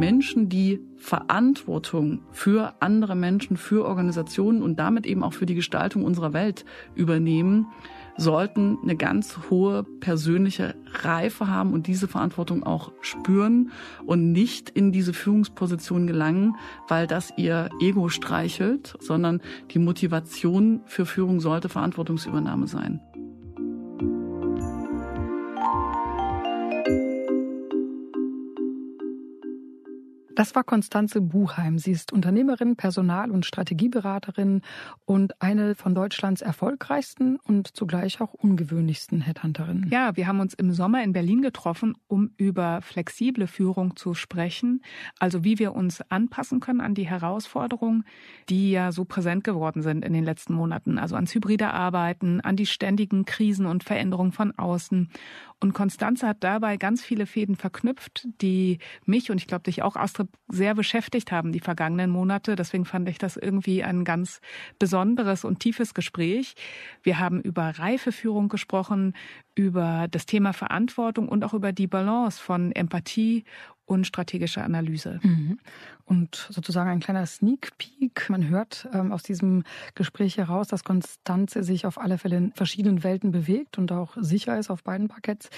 Menschen, 0.00 0.48
die 0.48 0.80
Verantwortung 0.96 2.22
für 2.32 2.74
andere 2.80 3.14
Menschen, 3.14 3.56
für 3.58 3.84
Organisationen 3.84 4.62
und 4.62 4.80
damit 4.80 5.06
eben 5.06 5.22
auch 5.22 5.34
für 5.34 5.46
die 5.46 5.54
Gestaltung 5.54 6.04
unserer 6.04 6.32
Welt 6.32 6.64
übernehmen, 6.94 7.66
sollten 8.16 8.78
eine 8.82 8.96
ganz 8.96 9.38
hohe 9.50 9.84
persönliche 10.00 10.74
Reife 11.02 11.48
haben 11.48 11.74
und 11.74 11.86
diese 11.86 12.08
Verantwortung 12.08 12.64
auch 12.64 12.92
spüren 13.02 13.70
und 14.04 14.32
nicht 14.32 14.70
in 14.70 14.90
diese 14.90 15.12
Führungsposition 15.12 16.06
gelangen, 16.06 16.56
weil 16.88 17.06
das 17.06 17.32
ihr 17.36 17.68
Ego 17.80 18.08
streichelt, 18.08 18.96
sondern 19.00 19.40
die 19.70 19.78
Motivation 19.78 20.80
für 20.86 21.06
Führung 21.06 21.40
sollte 21.40 21.68
Verantwortungsübernahme 21.68 22.66
sein. 22.66 23.00
Das 30.40 30.54
war 30.54 30.64
Konstanze 30.64 31.20
Buchheim. 31.20 31.76
Sie 31.76 31.90
ist 31.90 32.14
Unternehmerin, 32.14 32.74
Personal- 32.74 33.30
und 33.30 33.44
Strategieberaterin 33.44 34.62
und 35.04 35.42
eine 35.42 35.74
von 35.74 35.94
Deutschlands 35.94 36.40
erfolgreichsten 36.40 37.36
und 37.36 37.76
zugleich 37.76 38.22
auch 38.22 38.32
ungewöhnlichsten 38.32 39.20
Headhunterinnen. 39.20 39.90
Ja, 39.90 40.16
wir 40.16 40.26
haben 40.26 40.40
uns 40.40 40.54
im 40.54 40.72
Sommer 40.72 41.04
in 41.04 41.12
Berlin 41.12 41.42
getroffen, 41.42 41.94
um 42.06 42.30
über 42.38 42.80
flexible 42.80 43.46
Führung 43.46 43.96
zu 43.96 44.14
sprechen. 44.14 44.80
Also 45.18 45.44
wie 45.44 45.58
wir 45.58 45.74
uns 45.74 46.00
anpassen 46.10 46.60
können 46.60 46.80
an 46.80 46.94
die 46.94 47.06
Herausforderungen, 47.06 48.04
die 48.48 48.70
ja 48.70 48.92
so 48.92 49.04
präsent 49.04 49.44
geworden 49.44 49.82
sind 49.82 50.06
in 50.06 50.14
den 50.14 50.24
letzten 50.24 50.54
Monaten. 50.54 50.96
Also 50.96 51.16
ans 51.16 51.34
hybride 51.34 51.68
Arbeiten, 51.68 52.40
an 52.40 52.56
die 52.56 52.64
ständigen 52.64 53.26
Krisen 53.26 53.66
und 53.66 53.84
Veränderungen 53.84 54.32
von 54.32 54.56
außen. 54.56 55.10
Und 55.60 55.74
Konstanze 55.74 56.26
hat 56.26 56.42
dabei 56.42 56.78
ganz 56.78 57.02
viele 57.02 57.26
Fäden 57.26 57.54
verknüpft, 57.54 58.26
die 58.40 58.78
mich 59.04 59.30
und 59.30 59.36
ich 59.36 59.46
glaube 59.46 59.64
dich 59.64 59.82
auch, 59.82 59.94
Astrid, 59.94 60.28
sehr 60.48 60.74
beschäftigt 60.74 61.30
haben 61.32 61.52
die 61.52 61.60
vergangenen 61.60 62.10
Monate. 62.10 62.56
Deswegen 62.56 62.86
fand 62.86 63.08
ich 63.10 63.18
das 63.18 63.36
irgendwie 63.36 63.84
ein 63.84 64.04
ganz 64.04 64.40
besonderes 64.78 65.44
und 65.44 65.60
tiefes 65.60 65.92
Gespräch. 65.92 66.54
Wir 67.02 67.18
haben 67.18 67.42
über 67.42 67.78
Reifeführung 67.78 68.48
gesprochen, 68.48 69.12
über 69.54 70.06
das 70.10 70.24
Thema 70.24 70.54
Verantwortung 70.54 71.28
und 71.28 71.44
auch 71.44 71.52
über 71.52 71.72
die 71.72 71.86
Balance 71.86 72.40
von 72.40 72.72
Empathie 72.72 73.44
und 73.84 74.06
strategischer 74.06 74.64
Analyse. 74.64 75.20
Mhm. 75.22 75.58
Und 76.10 76.48
sozusagen 76.50 76.90
ein 76.90 76.98
kleiner 76.98 77.24
Sneak 77.24 77.70
Peek. 77.78 78.28
Man 78.30 78.48
hört 78.48 78.88
ähm, 78.92 79.12
aus 79.12 79.22
diesem 79.22 79.62
Gespräch 79.94 80.38
heraus, 80.38 80.66
dass 80.66 80.82
Konstanze 80.82 81.62
sich 81.62 81.86
auf 81.86 82.00
alle 82.00 82.18
Fälle 82.18 82.36
in 82.36 82.52
verschiedenen 82.52 83.04
Welten 83.04 83.30
bewegt 83.30 83.78
und 83.78 83.92
auch 83.92 84.16
sicher 84.18 84.58
ist 84.58 84.70
auf 84.70 84.82
beiden 84.82 85.06
Parketts. 85.06 85.50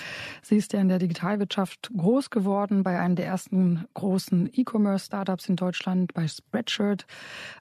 Sie 0.43 0.57
ist 0.57 0.75
ja 0.75 0.81
in 0.83 0.89
der 0.89 0.99
Digitalwirtschaft 0.99 1.91
groß 1.97 2.29
geworden, 2.29 2.83
bei 2.83 3.01
einem 3.01 3.17
der 3.17 3.25
ersten 3.25 3.87
großen 3.95 4.51
E-Commerce-Startups 4.53 5.49
in 5.49 5.57
Deutschland, 5.57 6.13
bei 6.13 6.29
Spreadshirt. 6.29 7.07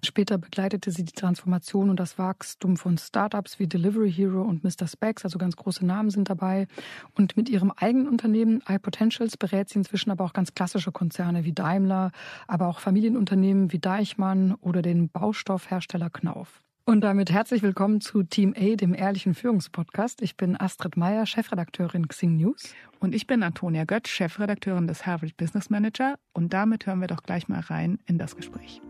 Später 0.03 0.37
begleitete 0.37 0.91
sie 0.91 1.05
die 1.05 1.13
Transformation 1.13 1.89
und 1.89 1.97
das 1.97 2.17
Wachstum 2.17 2.75
von 2.75 2.97
Startups 2.97 3.57
wie 3.57 3.67
Delivery 3.67 4.11
Hero 4.11 4.41
und 4.41 4.65
Mr. 4.65 4.85
Specs, 4.85 5.23
also 5.23 5.37
ganz 5.37 5.55
große 5.55 5.85
Namen 5.85 6.09
sind 6.09 6.29
dabei. 6.29 6.67
Und 7.15 7.37
mit 7.37 7.47
ihrem 7.47 7.71
eigenen 7.71 8.09
Unternehmen 8.09 8.61
iPotentials 8.67 9.37
berät 9.37 9.69
sie 9.69 9.79
inzwischen 9.79 10.11
aber 10.11 10.25
auch 10.25 10.33
ganz 10.33 10.53
klassische 10.55 10.91
Konzerne 10.91 11.45
wie 11.45 11.53
Daimler, 11.53 12.11
aber 12.49 12.67
auch 12.67 12.80
Familienunternehmen 12.81 13.71
wie 13.71 13.79
Deichmann 13.79 14.55
oder 14.55 14.81
den 14.81 15.09
Baustoffhersteller 15.09 16.09
Knauf. 16.09 16.61
Und 16.83 17.01
damit 17.01 17.31
herzlich 17.31 17.61
willkommen 17.61 18.01
zu 18.01 18.23
Team 18.23 18.55
A, 18.57 18.75
dem 18.75 18.95
ehrlichen 18.95 19.35
Führungspodcast. 19.35 20.21
Ich 20.23 20.35
bin 20.35 20.59
Astrid 20.59 20.97
Meyer, 20.97 21.27
Chefredakteurin 21.27 22.07
Xing 22.07 22.37
News. 22.37 22.73
Und 22.99 23.13
ich 23.13 23.27
bin 23.27 23.43
Antonia 23.43 23.85
Götz, 23.85 24.09
Chefredakteurin 24.09 24.87
des 24.87 25.05
Harvard 25.05 25.37
Business 25.37 25.69
Manager. 25.69 26.15
Und 26.33 26.53
damit 26.53 26.87
hören 26.87 26.99
wir 26.99 27.07
doch 27.07 27.21
gleich 27.21 27.47
mal 27.47 27.59
rein 27.59 27.99
in 28.07 28.17
das 28.17 28.35
Gespräch. 28.35 28.81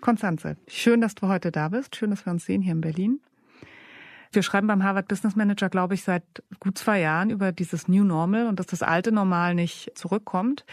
Konstanze, 0.00 0.56
schön, 0.68 1.00
dass 1.00 1.16
du 1.16 1.26
heute 1.26 1.50
da 1.50 1.68
bist. 1.68 1.96
Schön, 1.96 2.10
dass 2.10 2.24
wir 2.24 2.32
uns 2.32 2.46
sehen 2.46 2.62
hier 2.62 2.72
in 2.72 2.80
Berlin. 2.80 3.20
Wir 4.32 4.42
schreiben 4.42 4.66
beim 4.66 4.84
Harvard 4.84 5.08
Business 5.08 5.36
Manager, 5.36 5.68
glaube 5.68 5.94
ich, 5.94 6.02
seit 6.02 6.22
gut 6.60 6.78
zwei 6.78 7.00
Jahren 7.00 7.30
über 7.30 7.52
dieses 7.52 7.88
New 7.88 8.04
Normal 8.04 8.46
und 8.46 8.58
dass 8.58 8.66
das 8.66 8.82
alte 8.82 9.12
Normal 9.12 9.54
nicht 9.54 9.92
zurückkommt. 9.94 10.64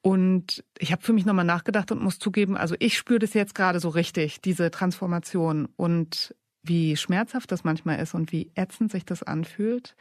Und 0.00 0.64
ich 0.78 0.92
habe 0.92 1.02
für 1.02 1.12
mich 1.12 1.26
nochmal 1.26 1.44
nachgedacht 1.44 1.90
und 1.90 2.02
muss 2.02 2.18
zugeben, 2.18 2.56
also 2.56 2.74
ich 2.78 2.96
spüre 2.96 3.18
das 3.18 3.34
jetzt 3.34 3.54
gerade 3.54 3.80
so 3.80 3.88
richtig, 3.88 4.40
diese 4.40 4.70
Transformation 4.70 5.68
und 5.76 6.34
wie 6.62 6.96
schmerzhaft 6.96 7.50
das 7.50 7.64
manchmal 7.64 7.98
ist 7.98 8.14
und 8.14 8.32
wie 8.32 8.52
ätzend 8.54 8.92
sich 8.92 9.04
das 9.04 9.22
anfühlt. 9.22 9.96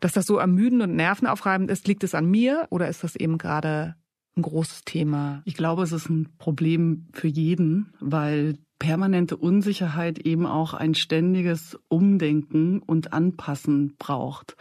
Dass 0.00 0.12
das 0.12 0.26
so 0.26 0.38
ermüdend 0.38 0.82
und 0.82 0.96
nervenaufreibend 0.96 1.70
ist, 1.70 1.86
liegt 1.86 2.04
es 2.04 2.14
an 2.14 2.26
mir 2.26 2.66
oder 2.70 2.88
ist 2.88 3.04
das 3.04 3.16
eben 3.16 3.38
gerade 3.38 3.96
ein 4.36 4.42
großes 4.42 4.82
Thema? 4.84 5.42
Ich 5.44 5.54
glaube, 5.54 5.82
es 5.82 5.92
ist 5.92 6.08
ein 6.08 6.36
Problem 6.38 7.08
für 7.12 7.28
jeden, 7.28 7.94
weil 8.00 8.58
permanente 8.78 9.36
Unsicherheit 9.36 10.18
eben 10.18 10.46
auch 10.46 10.74
ein 10.74 10.94
ständiges 10.94 11.78
Umdenken 11.88 12.80
und 12.80 13.12
Anpassen 13.12 13.96
braucht. 13.98 14.56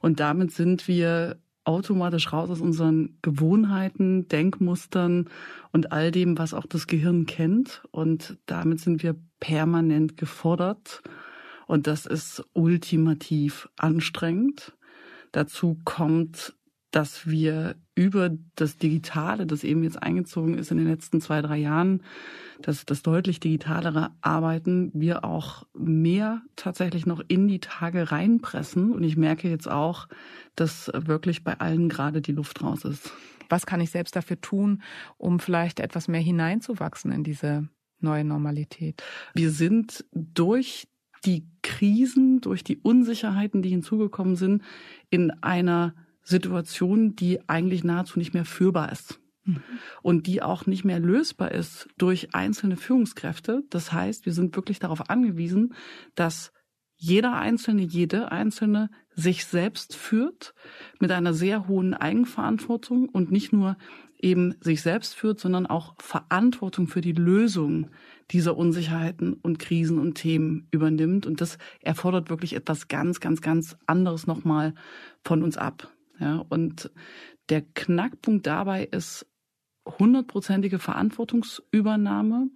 Und 0.00 0.20
damit 0.20 0.52
sind 0.52 0.88
wir 0.88 1.38
automatisch 1.64 2.32
raus 2.32 2.50
aus 2.50 2.60
unseren 2.60 3.18
Gewohnheiten, 3.22 4.26
Denkmustern 4.28 5.28
und 5.70 5.92
all 5.92 6.10
dem, 6.10 6.38
was 6.38 6.54
auch 6.54 6.66
das 6.66 6.86
Gehirn 6.86 7.26
kennt. 7.26 7.82
Und 7.90 8.38
damit 8.46 8.80
sind 8.80 9.02
wir 9.02 9.16
permanent 9.40 10.16
gefordert. 10.16 11.02
Und 11.66 11.86
das 11.86 12.06
ist 12.06 12.44
ultimativ 12.52 13.68
anstrengend. 13.76 14.76
Dazu 15.30 15.78
kommt 15.84 16.54
dass 16.92 17.26
wir 17.26 17.74
über 17.94 18.30
das 18.54 18.76
Digitale, 18.76 19.46
das 19.46 19.64
eben 19.64 19.82
jetzt 19.82 20.02
eingezogen 20.02 20.56
ist 20.56 20.70
in 20.70 20.76
den 20.76 20.86
letzten 20.86 21.20
zwei, 21.20 21.42
drei 21.42 21.56
Jahren, 21.56 22.02
dass 22.60 22.84
das 22.86 23.02
deutlich 23.02 23.40
digitalere 23.40 24.10
Arbeiten, 24.20 24.90
wir 24.94 25.24
auch 25.24 25.66
mehr 25.74 26.42
tatsächlich 26.54 27.06
noch 27.06 27.20
in 27.26 27.48
die 27.48 27.60
Tage 27.60 28.12
reinpressen. 28.12 28.92
Und 28.92 29.02
ich 29.02 29.16
merke 29.16 29.48
jetzt 29.48 29.70
auch, 29.70 30.06
dass 30.54 30.90
wirklich 30.94 31.44
bei 31.44 31.58
allen 31.58 31.88
gerade 31.88 32.20
die 32.20 32.32
Luft 32.32 32.62
raus 32.62 32.84
ist. 32.84 33.12
Was 33.48 33.66
kann 33.66 33.80
ich 33.80 33.90
selbst 33.90 34.14
dafür 34.14 34.40
tun, 34.40 34.82
um 35.16 35.40
vielleicht 35.40 35.80
etwas 35.80 36.08
mehr 36.08 36.20
hineinzuwachsen 36.20 37.10
in 37.10 37.24
diese 37.24 37.68
neue 38.00 38.24
Normalität? 38.24 39.02
Wir 39.34 39.50
sind 39.50 40.04
durch 40.12 40.88
die 41.24 41.46
Krisen, 41.62 42.40
durch 42.40 42.64
die 42.64 42.78
Unsicherheiten, 42.78 43.62
die 43.62 43.70
hinzugekommen 43.70 44.36
sind, 44.36 44.62
in 45.10 45.30
einer 45.42 45.94
Situation, 46.22 47.16
die 47.16 47.40
eigentlich 47.48 47.84
nahezu 47.84 48.18
nicht 48.18 48.34
mehr 48.34 48.44
führbar 48.44 48.92
ist. 48.92 49.20
Mhm. 49.44 49.62
Und 50.02 50.26
die 50.26 50.42
auch 50.42 50.66
nicht 50.66 50.84
mehr 50.84 51.00
lösbar 51.00 51.52
ist 51.52 51.88
durch 51.98 52.34
einzelne 52.34 52.76
Führungskräfte. 52.76 53.64
Das 53.70 53.92
heißt, 53.92 54.26
wir 54.26 54.32
sind 54.32 54.54
wirklich 54.56 54.78
darauf 54.78 55.10
angewiesen, 55.10 55.74
dass 56.14 56.52
jeder 56.96 57.34
Einzelne, 57.34 57.82
jede 57.82 58.30
Einzelne 58.30 58.88
sich 59.14 59.44
selbst 59.44 59.96
führt 59.96 60.54
mit 61.00 61.10
einer 61.10 61.34
sehr 61.34 61.66
hohen 61.66 61.94
Eigenverantwortung 61.94 63.08
und 63.08 63.32
nicht 63.32 63.52
nur 63.52 63.76
eben 64.20 64.54
sich 64.60 64.82
selbst 64.82 65.16
führt, 65.16 65.40
sondern 65.40 65.66
auch 65.66 65.96
Verantwortung 65.98 66.86
für 66.86 67.00
die 67.00 67.12
Lösung 67.12 67.90
dieser 68.30 68.56
Unsicherheiten 68.56 69.34
und 69.34 69.58
Krisen 69.58 69.98
und 69.98 70.14
Themen 70.14 70.68
übernimmt. 70.70 71.26
Und 71.26 71.40
das 71.40 71.58
erfordert 71.80 72.30
wirklich 72.30 72.54
etwas 72.54 72.86
ganz, 72.86 73.18
ganz, 73.18 73.40
ganz 73.40 73.76
anderes 73.86 74.28
nochmal 74.28 74.74
von 75.24 75.42
uns 75.42 75.56
ab. 75.56 75.91
Ja, 76.18 76.44
und 76.48 76.90
der 77.48 77.62
Knackpunkt 77.62 78.46
dabei 78.46 78.84
ist 78.84 79.26
hundertprozentige 79.86 80.78
Verantwortungsübernahme, 80.78 82.48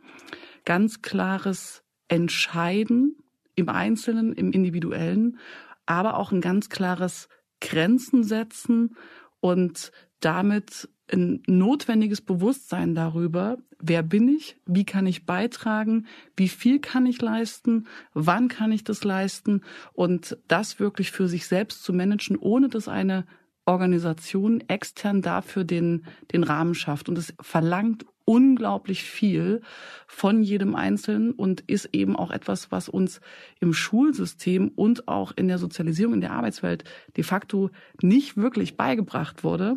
ganz 0.64 1.02
klares 1.02 1.82
Entscheiden 2.08 3.16
im 3.56 3.68
Einzelnen, 3.68 4.32
im 4.32 4.52
Individuellen, 4.52 5.38
aber 5.86 6.16
auch 6.16 6.30
ein 6.30 6.40
ganz 6.40 6.68
klares 6.68 7.28
Grenzen 7.60 8.22
setzen 8.22 8.96
und 9.40 9.90
damit 10.20 10.88
ein 11.12 11.42
notwendiges 11.46 12.20
Bewusstsein 12.20 12.94
darüber, 12.94 13.58
wer 13.78 14.02
bin 14.02 14.28
ich, 14.28 14.56
wie 14.66 14.84
kann 14.84 15.06
ich 15.06 15.24
beitragen, 15.24 16.06
wie 16.36 16.48
viel 16.48 16.80
kann 16.80 17.06
ich 17.06 17.20
leisten, 17.20 17.86
wann 18.12 18.48
kann 18.48 18.72
ich 18.72 18.82
das 18.82 19.04
leisten 19.04 19.62
und 19.92 20.36
das 20.48 20.80
wirklich 20.80 21.12
für 21.12 21.28
sich 21.28 21.46
selbst 21.46 21.84
zu 21.84 21.92
managen, 21.92 22.36
ohne 22.36 22.68
dass 22.68 22.88
eine 22.88 23.24
Organisation 23.66 24.62
extern 24.68 25.22
dafür 25.22 25.64
den, 25.64 26.06
den 26.32 26.44
Rahmen 26.44 26.74
schafft. 26.74 27.08
Und 27.08 27.18
es 27.18 27.34
verlangt 27.40 28.06
unglaublich 28.24 29.04
viel 29.04 29.62
von 30.06 30.42
jedem 30.42 30.74
Einzelnen 30.74 31.30
und 31.32 31.62
ist 31.62 31.90
eben 31.92 32.16
auch 32.16 32.30
etwas, 32.30 32.72
was 32.72 32.88
uns 32.88 33.20
im 33.60 33.72
Schulsystem 33.72 34.68
und 34.74 35.08
auch 35.08 35.32
in 35.36 35.48
der 35.48 35.58
Sozialisierung 35.58 36.14
in 36.14 36.20
der 36.20 36.32
Arbeitswelt 36.32 36.84
de 37.16 37.24
facto 37.24 37.70
nicht 38.02 38.36
wirklich 38.36 38.76
beigebracht 38.76 39.44
wurde, 39.44 39.76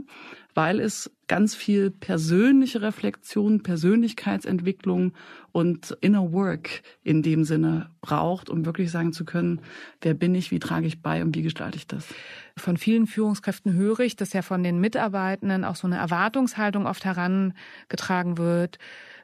weil 0.60 0.82
es 0.82 1.10
ganz 1.28 1.56
viel 1.56 1.90
persönliche 1.90 2.82
Reflexion, 2.82 3.64
Persönlichkeitsentwicklung 3.64 5.14
und 5.54 5.98
Inner 6.02 6.34
Work 6.34 6.82
in 7.02 7.24
dem 7.24 7.46
Sinne 7.46 7.92
braucht, 8.02 8.50
um 8.50 8.66
wirklich 8.66 8.92
sagen 8.92 9.14
zu 9.14 9.24
können, 9.24 9.62
wer 10.02 10.16
bin 10.16 10.36
ich, 10.36 10.52
wie 10.52 10.60
trage 10.60 10.86
ich 10.86 11.02
bei 11.02 11.24
und 11.24 11.34
wie 11.34 11.44
gestalte 11.44 11.78
ich 11.78 11.88
das. 11.88 12.10
Von 12.58 12.76
vielen 12.76 13.08
Führungskräften 13.08 13.72
höre 13.72 14.02
ich, 14.02 14.18
dass 14.18 14.34
ja 14.34 14.42
von 14.42 14.62
den 14.62 14.82
Mitarbeitenden 14.82 15.64
auch 15.64 15.78
so 15.78 15.88
eine 15.88 15.96
Erwartungshaltung 15.96 16.88
oft 16.88 17.06
herangetragen 17.06 18.38
wird 18.38 18.80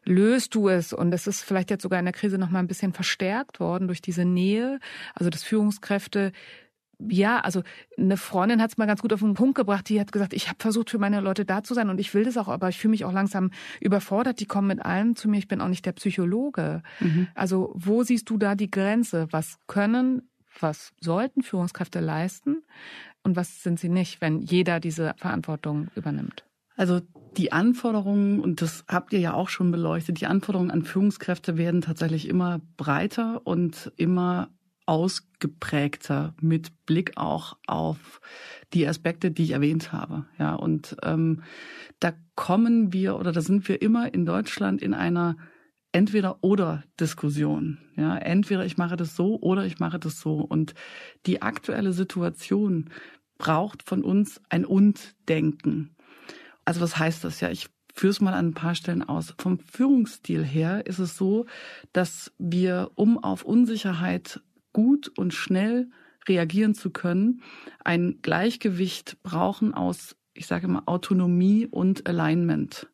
löst 0.05 0.55
du 0.55 0.69
es? 0.69 0.93
Und 0.93 1.13
es 1.13 1.27
ist 1.27 1.41
vielleicht 1.41 1.71
jetzt 1.71 1.81
sogar 1.81 1.99
in 1.99 2.05
der 2.05 2.13
Krise 2.13 2.37
noch 2.37 2.49
mal 2.49 2.59
ein 2.59 2.67
bisschen 2.67 2.93
verstärkt 2.93 3.59
worden 3.59 3.87
durch 3.87 4.01
diese 4.01 4.23
Nähe, 4.23 4.79
also 5.15 5.29
dass 5.29 5.43
Führungskräfte 5.43 6.31
ja, 6.99 7.39
also 7.39 7.63
eine 7.97 8.17
Freundin 8.17 8.61
hat 8.61 8.71
es 8.71 8.77
mal 8.77 8.85
ganz 8.85 9.01
gut 9.01 9.13
auf 9.13 9.19
den 9.19 9.33
Punkt 9.33 9.55
gebracht. 9.55 9.89
Die 9.89 9.99
hat 9.99 10.11
gesagt, 10.11 10.33
ich 10.33 10.47
habe 10.47 10.57
versucht, 10.59 10.89
für 10.89 10.97
meine 10.97 11.21
Leute 11.21 11.45
da 11.45 11.63
zu 11.63 11.73
sein 11.73 11.89
und 11.89 11.99
ich 11.99 12.13
will 12.13 12.23
das 12.23 12.37
auch, 12.37 12.47
aber 12.47 12.69
ich 12.69 12.77
fühle 12.77 12.91
mich 12.91 13.05
auch 13.05 13.11
langsam 13.11 13.51
überfordert. 13.81 14.39
Die 14.39 14.45
kommen 14.45 14.67
mit 14.67 14.85
allem 14.85 15.15
zu 15.15 15.29
mir. 15.29 15.37
Ich 15.37 15.47
bin 15.47 15.61
auch 15.61 15.67
nicht 15.67 15.85
der 15.85 15.93
Psychologe. 15.93 16.81
Mhm. 16.99 17.27
Also 17.35 17.71
wo 17.75 18.03
siehst 18.03 18.29
du 18.29 18.37
da 18.37 18.55
die 18.55 18.71
Grenze? 18.71 19.27
Was 19.31 19.57
können, 19.67 20.29
was 20.59 20.93
sollten 21.01 21.41
Führungskräfte 21.41 21.99
leisten 21.99 22.63
und 23.23 23.35
was 23.35 23.63
sind 23.63 23.79
sie 23.79 23.89
nicht, 23.89 24.21
wenn 24.21 24.41
jeder 24.41 24.79
diese 24.79 25.13
Verantwortung 25.17 25.89
übernimmt? 25.95 26.43
Also 26.77 27.01
die 27.37 27.51
Anforderungen, 27.51 28.39
und 28.39 28.61
das 28.61 28.83
habt 28.87 29.13
ihr 29.13 29.19
ja 29.19 29.33
auch 29.33 29.49
schon 29.49 29.71
beleuchtet, 29.71 30.19
die 30.19 30.25
Anforderungen 30.25 30.71
an 30.71 30.83
Führungskräfte 30.83 31.57
werden 31.57 31.81
tatsächlich 31.81 32.27
immer 32.27 32.59
breiter 32.77 33.41
und 33.45 33.91
immer 33.95 34.49
ausgeprägter 34.85 36.33
mit 36.41 36.85
Blick 36.85 37.13
auch 37.15 37.57
auf 37.67 38.21
die 38.73 38.87
Aspekte, 38.87 39.31
die 39.31 39.43
ich 39.43 39.51
erwähnt 39.51 39.91
habe. 39.91 40.25
Ja, 40.37 40.55
und 40.55 40.95
ähm, 41.03 41.43
da 41.99 42.13
kommen 42.35 42.93
wir 42.93 43.17
oder 43.17 43.31
da 43.31 43.41
sind 43.41 43.67
wir 43.67 43.81
immer 43.81 44.13
in 44.13 44.25
Deutschland 44.25 44.81
in 44.81 44.93
einer 44.93 45.37
entweder 45.91 46.43
oder 46.43 46.83
Diskussion. 46.99 47.79
Ja, 47.95 48.17
entweder 48.17 48.65
ich 48.65 48.77
mache 48.77 48.97
das 48.97 49.15
so 49.15 49.39
oder 49.39 49.65
ich 49.65 49.79
mache 49.79 49.97
das 49.97 50.19
so. 50.19 50.35
Und 50.41 50.73
die 51.25 51.41
aktuelle 51.41 51.93
Situation 51.93 52.89
braucht 53.37 53.83
von 53.83 54.03
uns 54.03 54.41
ein 54.49 54.65
Und-Denken. 54.65 55.95
Also 56.65 56.81
was 56.81 56.97
heißt 56.97 57.23
das 57.23 57.39
ja? 57.39 57.49
Ich 57.49 57.67
führe 57.93 58.11
es 58.11 58.21
mal 58.21 58.33
an 58.33 58.47
ein 58.47 58.53
paar 58.53 58.75
Stellen 58.75 59.03
aus. 59.03 59.33
Vom 59.39 59.59
Führungsstil 59.59 60.43
her 60.43 60.85
ist 60.85 60.99
es 60.99 61.15
so, 61.15 61.45
dass 61.93 62.33
wir, 62.37 62.91
um 62.95 63.17
auf 63.17 63.43
Unsicherheit 63.43 64.41
gut 64.75 65.09
und 65.17 65.33
schnell 65.33 65.89
reagieren 66.27 66.75
zu 66.75 66.89
können, 66.89 67.41
ein 67.85 68.19
Gleichgewicht 68.21 69.23
brauchen 69.23 69.73
aus, 69.73 70.17
ich 70.33 70.47
sage 70.47 70.67
mal, 70.67 70.83
Autonomie 70.85 71.65
und 71.65 72.07
Alignment. 72.07 72.87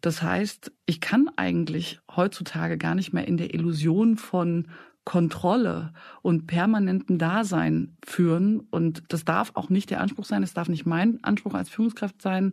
Das 0.00 0.22
heißt, 0.22 0.72
ich 0.86 1.02
kann 1.02 1.28
eigentlich 1.36 2.00
heutzutage 2.16 2.78
gar 2.78 2.94
nicht 2.94 3.12
mehr 3.12 3.28
in 3.28 3.36
der 3.36 3.52
Illusion 3.52 4.16
von 4.16 4.68
Kontrolle 5.04 5.92
und 6.22 6.46
permanentem 6.46 7.18
Dasein 7.18 7.98
führen. 8.02 8.60
Und 8.70 9.02
das 9.08 9.26
darf 9.26 9.50
auch 9.54 9.68
nicht 9.68 9.90
der 9.90 10.00
Anspruch 10.00 10.24
sein. 10.24 10.42
Es 10.42 10.54
darf 10.54 10.70
nicht 10.70 10.86
mein 10.86 11.22
Anspruch 11.24 11.52
als 11.52 11.68
Führungskraft 11.68 12.22
sein. 12.22 12.52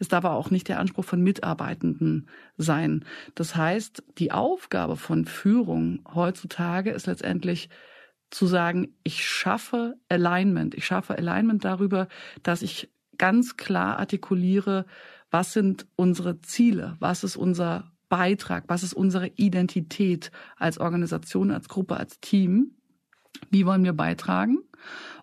Es 0.00 0.08
darf 0.08 0.24
aber 0.24 0.34
auch 0.34 0.50
nicht 0.50 0.66
der 0.66 0.80
Anspruch 0.80 1.04
von 1.04 1.22
Mitarbeitenden 1.22 2.26
sein. 2.56 3.04
Das 3.36 3.54
heißt, 3.54 4.02
die 4.18 4.32
Aufgabe 4.32 4.96
von 4.96 5.26
Führung 5.26 6.00
heutzutage 6.12 6.90
ist 6.90 7.06
letztendlich 7.06 7.68
zu 8.30 8.46
sagen, 8.46 8.94
ich 9.02 9.26
schaffe 9.26 9.96
Alignment. 10.08 10.74
Ich 10.74 10.86
schaffe 10.86 11.16
Alignment 11.16 11.64
darüber, 11.64 12.08
dass 12.42 12.62
ich 12.62 12.90
ganz 13.18 13.56
klar 13.56 13.98
artikuliere, 13.98 14.86
was 15.30 15.52
sind 15.52 15.86
unsere 15.96 16.40
Ziele, 16.40 16.96
was 17.00 17.24
ist 17.24 17.36
unser 17.36 17.92
Beitrag, 18.08 18.64
was 18.68 18.82
ist 18.82 18.94
unsere 18.94 19.28
Identität 19.28 20.30
als 20.56 20.78
Organisation, 20.78 21.50
als 21.50 21.68
Gruppe, 21.68 21.96
als 21.96 22.20
Team, 22.20 22.72
wie 23.50 23.66
wollen 23.66 23.84
wir 23.84 23.92
beitragen 23.92 24.58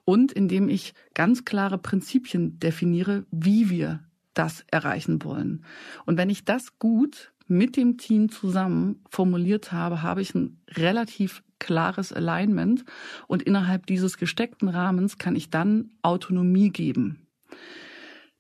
und 0.06 0.32
indem 0.32 0.70
ich 0.70 0.94
ganz 1.14 1.46
klare 1.46 1.78
Prinzipien 1.78 2.60
definiere, 2.60 3.26
wie 3.32 3.70
wir 3.70 4.04
das 4.34 4.66
erreichen 4.72 5.24
wollen. 5.24 5.64
Und 6.06 6.18
wenn 6.18 6.30
ich 6.30 6.44
das 6.44 6.80
gut 6.80 7.33
mit 7.48 7.78
dem 7.78 7.98
Team 7.98 8.30
zusammen 8.30 9.02
formuliert 9.10 9.72
habe, 9.72 10.02
habe 10.02 10.22
ich 10.22 10.34
ein 10.34 10.62
relativ 10.70 11.44
klares 11.60 12.12
Alignment 12.12 12.84
und 13.28 13.42
innerhalb 13.42 13.86
dieses 13.86 14.18
gesteckten 14.18 14.70
Rahmens 14.70 15.18
kann 15.18 15.36
ich 15.36 15.50
dann 15.50 15.92
Autonomie 16.02 16.70
geben. 16.70 17.28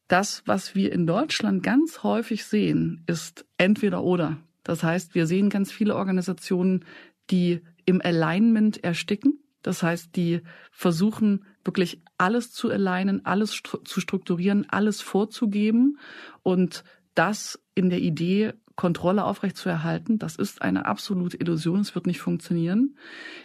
Das, 0.07 0.44
was 0.45 0.75
wir 0.75 0.91
in 0.91 1.07
Deutschland 1.07 1.63
ganz 1.63 2.03
häufig 2.03 2.45
sehen, 2.45 3.03
ist 3.07 3.45
entweder 3.57 4.03
oder. 4.03 4.38
Das 4.63 4.83
heißt, 4.83 5.15
wir 5.15 5.27
sehen 5.27 5.50
ganz 5.50 5.71
viele 5.71 5.95
Organisationen, 5.95 6.85
die 7.29 7.61
im 7.85 8.01
Alignment 8.01 8.83
ersticken. 8.83 9.39
Das 9.61 9.81
heißt, 9.81 10.15
die 10.15 10.41
versuchen 10.71 11.45
wirklich 11.63 12.01
alles 12.17 12.51
zu 12.51 12.69
alignen, 12.69 13.25
alles 13.25 13.61
zu 13.85 14.01
strukturieren, 14.01 14.69
alles 14.69 15.01
vorzugeben 15.01 15.97
und 16.44 16.83
das 17.15 17.59
in 17.75 17.89
der 17.89 18.00
Idee, 18.00 18.53
Kontrolle 18.75 19.24
aufrechtzuerhalten. 19.25 20.18
Das 20.18 20.36
ist 20.36 20.62
eine 20.62 20.86
absolute 20.86 21.38
Illusion. 21.38 21.80
Es 21.80 21.94
wird 21.94 22.08
nicht 22.08 22.22
funktionieren. 22.22 22.98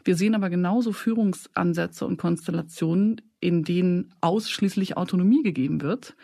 Wir 0.04 0.16
sehen 0.16 0.34
aber 0.34 0.48
genauso 0.48 0.92
Führungsansätze 0.92 2.06
und 2.06 2.16
Konstellationen, 2.16 3.20
in 3.40 3.62
denen 3.62 4.14
ausschließlich 4.20 4.96
Autonomie 4.96 5.42
gegeben 5.42 5.82
wird. 5.82 6.16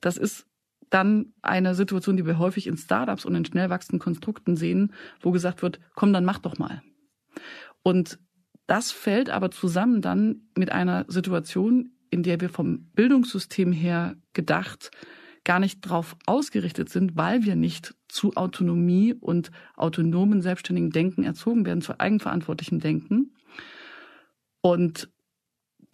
Das 0.00 0.16
ist 0.16 0.46
dann 0.90 1.34
eine 1.42 1.74
Situation, 1.74 2.16
die 2.16 2.26
wir 2.26 2.38
häufig 2.38 2.66
in 2.66 2.76
Startups 2.76 3.24
und 3.24 3.34
in 3.34 3.44
schnell 3.44 3.70
wachsenden 3.70 4.00
Konstrukten 4.00 4.56
sehen, 4.56 4.92
wo 5.20 5.30
gesagt 5.30 5.62
wird, 5.62 5.78
komm, 5.94 6.12
dann 6.12 6.24
mach 6.24 6.38
doch 6.38 6.58
mal. 6.58 6.82
Und 7.82 8.18
das 8.66 8.90
fällt 8.90 9.30
aber 9.30 9.50
zusammen 9.50 10.02
dann 10.02 10.48
mit 10.56 10.72
einer 10.72 11.04
Situation, 11.08 11.90
in 12.10 12.22
der 12.22 12.40
wir 12.40 12.48
vom 12.48 12.90
Bildungssystem 12.94 13.72
her 13.72 14.16
gedacht 14.32 14.90
gar 15.48 15.60
nicht 15.60 15.86
darauf 15.86 16.14
ausgerichtet 16.26 16.90
sind, 16.90 17.16
weil 17.16 17.42
wir 17.42 17.56
nicht 17.56 17.94
zu 18.06 18.36
Autonomie 18.36 19.14
und 19.14 19.50
autonomen 19.76 20.42
selbstständigen 20.42 20.90
Denken 20.90 21.24
erzogen 21.24 21.64
werden, 21.64 21.80
zu 21.80 21.98
eigenverantwortlichem 21.98 22.80
Denken. 22.80 23.32
Und 24.60 25.08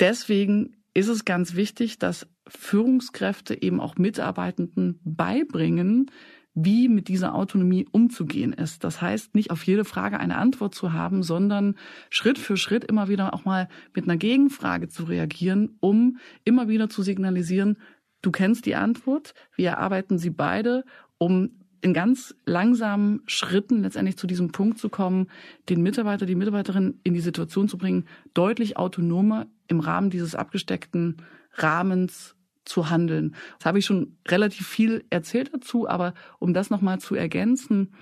deswegen 0.01 0.75
ist 0.93 1.07
es 1.07 1.25
ganz 1.25 1.55
wichtig, 1.55 2.01
dass 2.01 2.27
Führungskräfte 2.49 3.63
eben 3.63 3.81
auch 3.81 3.95
Mitarbeitenden 3.97 4.99
beibringen, 5.05 6.11
wie 6.55 6.89
mit 6.89 7.07
dieser 7.07 7.37
Autonomie 7.37 7.87
umzugehen 7.93 8.53
ist. 8.53 8.83
Das 8.83 9.01
heißt, 9.01 9.37
nicht 9.37 9.53
auf 9.53 9.65
jede 9.65 9.85
Frage 9.85 10.19
eine 10.19 10.37
Antwort 10.37 10.75
zu 10.75 10.93
haben, 10.93 11.23
sondern 11.23 11.77
Schritt 12.11 12.39
für 12.39 12.57
Schritt 12.57 12.85
immer 12.85 13.09
wieder 13.09 13.35
auch 13.35 13.45
mal 13.45 13.69
mit 13.95 14.05
einer 14.05 14.17
Gegenfrage 14.17 14.89
zu 14.89 15.05
reagieren, 15.05 15.77
um 15.79 16.19
immer 16.45 16.69
wieder 16.69 16.89
zu 16.89 17.03
signalisieren, 17.03 17.77
du 18.25 18.31
kennst 18.31 18.67
die 18.67 18.75
Antwort, 18.75 19.35
wir 19.55 19.71
erarbeiten 19.71 20.19
sie 20.19 20.31
beide, 20.31 20.85
um 21.19 21.61
in 21.81 21.93
ganz 21.93 22.35
langsamen 22.47 23.23
Schritten 23.27 23.83
letztendlich 23.83 24.17
zu 24.17 24.27
diesem 24.27 24.53
Punkt 24.53 24.79
zu 24.79 24.89
kommen, 24.89 25.29
den 25.69 25.83
Mitarbeiter, 25.83 26.25
die 26.25 26.35
Mitarbeiterin 26.35 26.99
in 27.05 27.13
die 27.13 27.21
Situation 27.21 27.69
zu 27.69 27.77
bringen, 27.77 28.07
deutlich 28.33 28.79
autonomer 28.79 29.47
im 29.69 29.81
Rahmen 29.81 30.09
dieses 30.09 30.35
abgesteckten 30.35 31.19
Rahmens 31.53 32.37
zu 32.65 32.89
handeln. 32.89 33.35
Das 33.59 33.67
habe 33.67 33.79
ich 33.79 33.85
schon 33.85 34.17
relativ 34.27 34.67
viel 34.67 35.05
erzählt 35.11 35.53
dazu, 35.53 35.87
aber 35.87 36.15
um 36.39 36.55
das 36.55 36.71
nochmal 36.71 37.01
zu 37.01 37.15
ergänzen, 37.15 37.95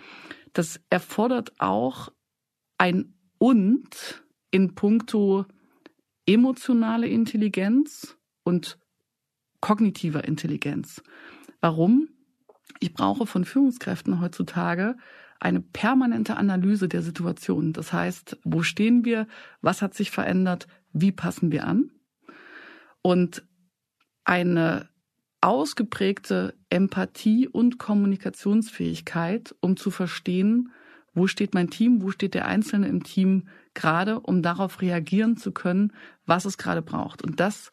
das 0.53 0.81
erfordert 0.89 1.53
auch 1.59 2.13
ein 2.79 3.15
und 3.39 4.23
in 4.53 4.77
puncto 4.77 5.47
emotionale 6.25 7.09
Intelligenz 7.09 8.17
und 8.45 8.79
kognitiver 9.63 10.25
Intelligenz. 10.25 11.03
Warum? 11.63 12.11
Ich 12.81 12.93
brauche 12.93 13.27
von 13.27 13.47
Führungskräften 13.47 14.21
heutzutage 14.21 14.97
eine 15.41 15.61
permanente 15.61 16.37
Analyse 16.37 16.89
der 16.89 17.01
Situation. 17.01 17.73
Das 17.73 17.93
heißt, 17.93 18.39
wo 18.45 18.63
stehen 18.63 19.07
wir? 19.07 19.27
Was 19.63 19.81
hat 19.81 19.95
sich 19.95 20.11
verändert? 20.11 20.67
Wie 20.93 21.13
passen 21.13 21.51
wir 21.51 21.67
an? 21.67 21.91
Und 23.01 23.43
eine 24.25 24.89
ausgeprägte 25.41 26.55
Empathie 26.71 27.49
und 27.49 27.79
Kommunikationsfähigkeit, 27.79 29.55
um 29.61 29.77
zu 29.77 29.91
verstehen, 29.91 30.71
wo 31.15 31.27
steht 31.27 31.55
mein 31.55 31.71
Team, 31.71 32.03
wo 32.03 32.11
steht 32.11 32.35
der 32.35 32.47
Einzelne 32.47 32.89
im 32.89 33.03
Team 33.03 33.49
gerade, 33.75 34.21
um 34.21 34.43
darauf 34.43 34.81
reagieren 34.81 35.37
zu 35.37 35.53
können, 35.53 35.93
was 36.27 36.45
es 36.45 36.59
gerade 36.59 36.83
braucht. 36.83 37.23
Und 37.23 37.41
das 37.41 37.71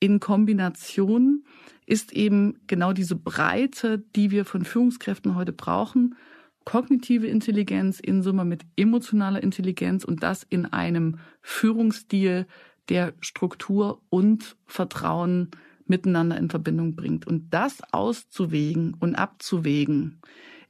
in 0.00 0.20
Kombination 0.20 1.44
ist 1.86 2.12
eben 2.12 2.58
genau 2.66 2.92
diese 2.92 3.16
Breite, 3.16 4.04
die 4.14 4.30
wir 4.30 4.44
von 4.44 4.64
Führungskräften 4.64 5.34
heute 5.34 5.52
brauchen. 5.52 6.16
Kognitive 6.64 7.26
Intelligenz 7.26 7.98
in 7.98 8.22
Summe 8.22 8.44
mit 8.44 8.62
emotionaler 8.76 9.42
Intelligenz 9.42 10.04
und 10.04 10.22
das 10.22 10.42
in 10.42 10.66
einem 10.66 11.18
Führungsstil, 11.40 12.46
der 12.90 13.14
Struktur 13.20 14.00
und 14.08 14.56
Vertrauen 14.66 15.50
miteinander 15.86 16.36
in 16.36 16.50
Verbindung 16.50 16.94
bringt. 16.94 17.26
Und 17.26 17.50
das 17.50 17.82
auszuwägen 17.92 18.94
und 18.98 19.14
abzuwägen, 19.14 20.20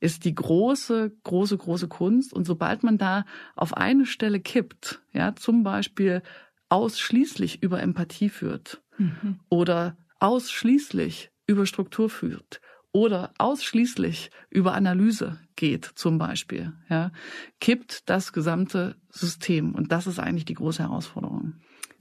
ist 0.01 0.25
die 0.25 0.35
große, 0.35 1.13
große, 1.25 1.59
große 1.59 1.89
Kunst. 1.89 2.33
Und 2.33 2.45
sobald 2.45 2.85
man 2.85 2.99
da 2.99 3.25
auf 3.57 3.77
eine 3.77 4.07
Stelle 4.07 4.41
kippt, 4.41 5.01
ja, 5.13 5.35
zum 5.35 5.65
Beispiel 5.65 6.23
ausschließlich 6.69 7.63
über 7.63 7.83
Empathie 7.83 8.29
führt 8.29 8.81
mhm. 8.99 9.41
oder 9.49 9.97
ausschließlich 10.21 11.31
über 11.47 11.67
Struktur 11.67 12.11
führt 12.11 12.61
oder 12.93 13.33
ausschließlich 13.39 14.31
über 14.51 14.75
Analyse 14.75 15.39
geht, 15.57 15.85
zum 15.85 16.19
Beispiel, 16.19 16.73
ja, 16.89 17.13
kippt 17.61 18.09
das 18.09 18.33
gesamte 18.33 18.97
System. 19.11 19.75
Und 19.75 19.93
das 19.93 20.07
ist 20.07 20.19
eigentlich 20.19 20.45
die 20.45 20.55
große 20.55 20.83
Herausforderung. 20.83 21.55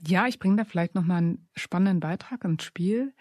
Ja, 0.06 0.26
ich 0.26 0.38
bringe 0.38 0.56
da 0.56 0.64
vielleicht 0.64 0.94
nochmal 0.94 1.18
einen 1.18 1.48
spannenden 1.54 2.00
Beitrag 2.00 2.44
ins 2.44 2.62
Spiel. 2.64 3.12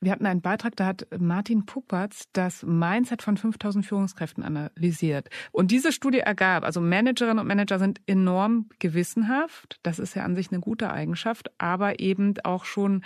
Wir 0.00 0.12
hatten 0.12 0.26
einen 0.26 0.42
Beitrag, 0.42 0.76
da 0.76 0.86
hat 0.86 1.06
Martin 1.18 1.66
Puppertz 1.66 2.28
das 2.32 2.62
Mindset 2.62 3.20
von 3.20 3.36
5000 3.36 3.84
Führungskräften 3.84 4.44
analysiert. 4.44 5.28
Und 5.50 5.72
diese 5.72 5.90
Studie 5.90 6.20
ergab, 6.20 6.62
also 6.62 6.80
Managerinnen 6.80 7.40
und 7.40 7.48
Manager 7.48 7.80
sind 7.80 8.00
enorm 8.06 8.68
gewissenhaft. 8.78 9.80
Das 9.82 9.98
ist 9.98 10.14
ja 10.14 10.22
an 10.22 10.36
sich 10.36 10.52
eine 10.52 10.60
gute 10.60 10.92
Eigenschaft, 10.92 11.50
aber 11.58 11.98
eben 11.98 12.34
auch 12.44 12.64
schon 12.64 13.02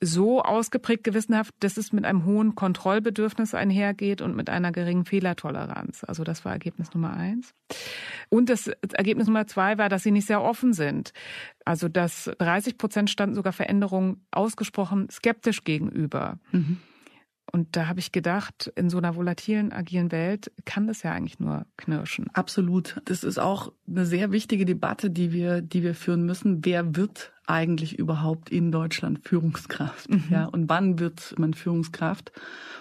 so 0.00 0.42
ausgeprägt 0.42 1.04
gewissenhaft, 1.04 1.54
dass 1.60 1.76
es 1.76 1.92
mit 1.92 2.04
einem 2.04 2.24
hohen 2.24 2.54
Kontrollbedürfnis 2.54 3.54
einhergeht 3.54 4.20
und 4.22 4.36
mit 4.36 4.48
einer 4.48 4.70
geringen 4.70 5.04
Fehlertoleranz. 5.04 6.04
Also 6.04 6.24
das 6.24 6.44
war 6.44 6.52
Ergebnis 6.52 6.94
Nummer 6.94 7.14
eins. 7.14 7.54
Und 8.28 8.48
das 8.48 8.68
Ergebnis 8.68 9.26
Nummer 9.26 9.46
zwei 9.46 9.76
war, 9.78 9.88
dass 9.88 10.04
sie 10.04 10.12
nicht 10.12 10.26
sehr 10.26 10.42
offen 10.42 10.72
sind. 10.72 11.12
Also 11.64 11.88
dass 11.88 12.30
30 12.38 12.78
Prozent 12.78 13.10
standen 13.10 13.34
sogar 13.34 13.52
Veränderungen 13.52 14.24
ausgesprochen 14.30 15.08
skeptisch 15.10 15.64
gegenüber. 15.64 16.38
Mhm. 16.52 16.78
Und 17.50 17.76
da 17.76 17.86
habe 17.86 17.98
ich 17.98 18.12
gedacht, 18.12 18.70
in 18.76 18.90
so 18.90 18.98
einer 18.98 19.16
volatilen, 19.16 19.72
agilen 19.72 20.12
Welt 20.12 20.52
kann 20.64 20.86
das 20.86 21.02
ja 21.02 21.12
eigentlich 21.12 21.40
nur 21.40 21.64
knirschen. 21.78 22.26
Absolut. 22.34 23.00
Das 23.06 23.24
ist 23.24 23.38
auch 23.38 23.72
eine 23.88 24.04
sehr 24.04 24.30
wichtige 24.32 24.66
Debatte, 24.66 25.10
die 25.10 25.32
wir, 25.32 25.62
die 25.62 25.82
wir 25.82 25.94
führen 25.94 26.26
müssen. 26.26 26.64
Wer 26.64 26.94
wird 26.94 27.32
eigentlich 27.48 27.98
überhaupt 27.98 28.50
in 28.50 28.70
Deutschland 28.70 29.20
Führungskraft? 29.26 30.10
Mhm. 30.10 30.24
Ja, 30.30 30.44
und 30.46 30.68
wann 30.68 30.98
wird 30.98 31.34
man 31.38 31.54
Führungskraft? 31.54 32.32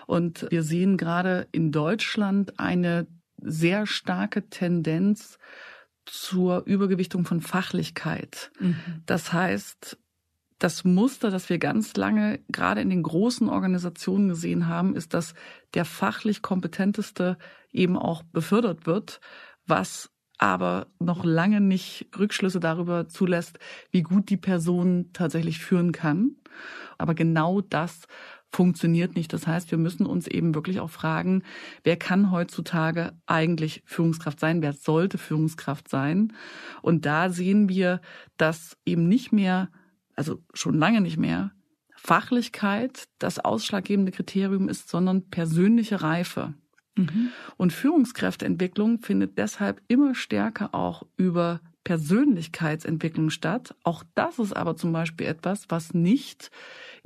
Und 0.05 0.45
wir 0.50 0.63
sehen 0.63 0.97
gerade 0.97 1.47
in 1.51 1.71
Deutschland 1.71 2.59
eine 2.59 3.07
sehr 3.41 3.86
starke 3.86 4.50
Tendenz 4.50 5.38
zur 6.05 6.65
Übergewichtung 6.65 7.25
von 7.25 7.41
Fachlichkeit. 7.41 8.51
Mhm. 8.59 9.03
Das 9.05 9.33
heißt, 9.33 9.97
das 10.59 10.83
Muster, 10.83 11.29
das 11.29 11.50
wir 11.50 11.59
ganz 11.59 11.95
lange 11.95 12.39
gerade 12.50 12.81
in 12.81 12.89
den 12.89 13.03
großen 13.03 13.47
Organisationen 13.47 14.29
gesehen 14.29 14.67
haben, 14.67 14.95
ist, 14.95 15.13
dass 15.13 15.33
der 15.75 15.86
fachlich 15.86 16.41
kompetenteste 16.41 17.38
eben 17.71 17.97
auch 17.97 18.24
befördert 18.24 18.88
wird, 18.88 19.19
was 19.65 20.09
aber 20.38 20.88
noch 21.00 21.24
lange 21.24 21.62
nicht 21.62 22.08
Rückschlüsse 22.17 22.60
darüber 22.60 23.08
zulässt, 23.08 23.60
wie 23.91 24.03
gut 24.03 24.29
die 24.29 24.38
Person 24.38 25.10
tatsächlich 25.13 25.60
führen 25.60 25.91
kann. 25.91 26.36
Aber 26.98 27.15
genau 27.15 27.62
das 27.62 28.08
funktioniert 28.50 29.15
nicht. 29.15 29.34
Das 29.34 29.46
heißt, 29.46 29.72
wir 29.72 29.77
müssen 29.77 30.06
uns 30.06 30.27
eben 30.27 30.56
wirklich 30.56 30.79
auch 30.79 30.89
fragen, 30.89 31.44
wer 31.84 31.98
kann 31.98 32.32
heutzutage 32.32 33.12
eigentlich 33.25 33.84
Führungskraft 33.86 34.39
sein? 34.39 34.62
Wer 34.62 34.74
sollte 34.74 35.17
Führungskraft 35.17 35.89
sein? 35.89 36.34
Und 36.82 37.06
da 37.06 37.29
sehen 37.29 37.67
wir, 37.67 38.00
dass 38.38 38.77
eben 38.86 39.08
nicht 39.08 39.32
mehr 39.32 39.70
also 40.17 40.44
schon 40.53 40.77
lange 40.77 41.00
nicht 41.00 41.17
mehr, 41.17 41.51
Fachlichkeit 41.96 43.08
das 43.20 43.39
ausschlaggebende 43.39 44.12
Kriterium 44.12 44.67
ist, 44.67 44.89
sondern 44.89 45.29
persönliche 45.29 46.01
Reife. 46.01 46.53
Mhm. 46.97 47.29
Und 47.57 47.73
Führungskräfteentwicklung 47.73 48.99
findet 48.99 49.37
deshalb 49.37 49.81
immer 49.87 50.15
stärker 50.15 50.73
auch 50.73 51.03
über 51.17 51.61
Persönlichkeitsentwicklung 51.83 53.29
statt. 53.29 53.73
Auch 53.83 54.03
das 54.13 54.39
ist 54.39 54.53
aber 54.53 54.75
zum 54.75 54.91
Beispiel 54.91 55.27
etwas, 55.27 55.65
was 55.69 55.93
nicht 55.93 56.51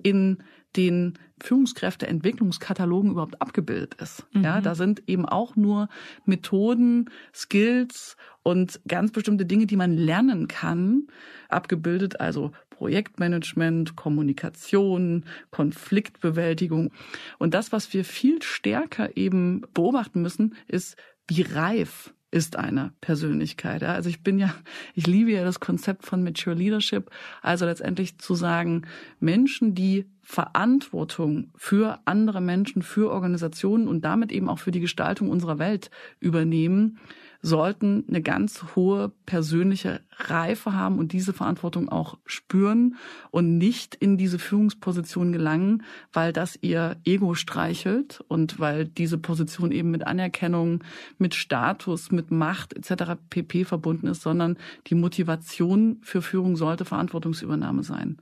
in 0.01 0.39
den 0.75 1.19
Führungskräfteentwicklungskatalogen 1.39 3.12
überhaupt 3.12 3.41
abgebildet 3.41 3.95
ist. 3.95 4.25
Mhm. 4.33 4.43
Ja, 4.43 4.62
da 4.62 4.75
sind 4.75 5.03
eben 5.07 5.27
auch 5.27 5.55
nur 5.55 5.89
Methoden, 6.25 7.10
Skills 7.33 8.15
und 8.43 8.79
ganz 8.88 9.12
bestimmte 9.12 9.45
Dinge, 9.45 9.65
die 9.65 9.75
man 9.75 9.95
lernen 9.95 10.48
kann, 10.48 11.07
abgebildet. 11.50 12.19
Also 12.19 12.51
Projektmanagement, 12.82 13.96
Kommunikation, 13.96 15.26
Konfliktbewältigung. 15.52 16.90
Und 17.38 17.54
das, 17.54 17.72
was 17.72 17.94
wir 17.94 18.04
viel 18.04 18.42
stärker 18.42 19.16
eben 19.16 19.62
beobachten 19.76 20.24
müssen, 20.24 20.56
ist, 20.68 20.98
wie 21.28 21.44
reif 21.44 22.12
ist 22.32 22.56
eine 22.56 22.92
Persönlichkeit. 23.00 23.84
Also 23.84 24.10
ich 24.10 24.24
bin 24.24 24.40
ja, 24.40 24.56
ich 24.96 25.06
liebe 25.06 25.30
ja 25.30 25.44
das 25.44 25.60
Konzept 25.60 26.08
von 26.08 26.24
Mature 26.24 26.56
Leadership, 26.56 27.12
also 27.44 27.66
letztendlich 27.66 28.18
zu 28.18 28.34
sagen, 28.34 28.88
Menschen, 29.20 29.76
die 29.76 30.08
Verantwortung 30.24 31.52
für 31.56 32.00
andere 32.06 32.42
Menschen, 32.42 32.82
für 32.82 33.12
Organisationen 33.12 33.88
und 33.88 34.04
damit 34.04 34.32
eben 34.32 34.50
auch 34.50 34.58
für 34.58 34.72
die 34.72 34.80
Gestaltung 34.80 35.30
unserer 35.30 35.60
Welt 35.60 35.92
übernehmen, 36.20 36.98
sollten 37.41 38.05
eine 38.07 38.21
ganz 38.21 38.63
hohe 38.75 39.12
persönliche 39.25 40.01
Reife 40.17 40.74
haben 40.74 41.00
und 41.00 41.12
diese 41.12 41.33
Verantwortung 41.33 41.89
auch 41.89 42.17
spüren 42.25 42.95
und 43.31 43.57
nicht 43.57 43.95
in 43.95 44.17
diese 44.17 44.38
Führungsposition 44.38 45.31
gelangen, 45.31 45.83
weil 46.13 46.33
das 46.33 46.57
ihr 46.62 46.98
Ego 47.03 47.33
streichelt 47.33 48.24
und 48.27 48.60
weil 48.60 48.86
diese 48.86 49.17
Position 49.17 49.71
eben 49.71 49.89
mit 49.89 50.05
Anerkennung, 50.05 50.83
mit 51.17 51.33
Status, 51.33 52.12
mit 52.12 52.29
Macht 52.29 52.74
etc. 52.74 53.13
pp 53.29 53.65
verbunden 53.65 54.07
ist, 54.07 54.21
sondern 54.21 54.57
die 54.88 54.95
Motivation 54.95 56.00
für 56.03 56.21
Führung 56.21 56.55
sollte 56.55 56.86
Verantwortungsübernahme 56.86 57.83
sein. 57.83 58.17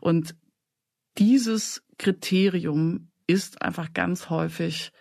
Und 0.00 0.34
dieses 1.18 1.84
Kriterium 1.98 3.10
ist 3.26 3.60
einfach 3.62 3.92
ganz 3.92 4.30
häufig 4.30 4.92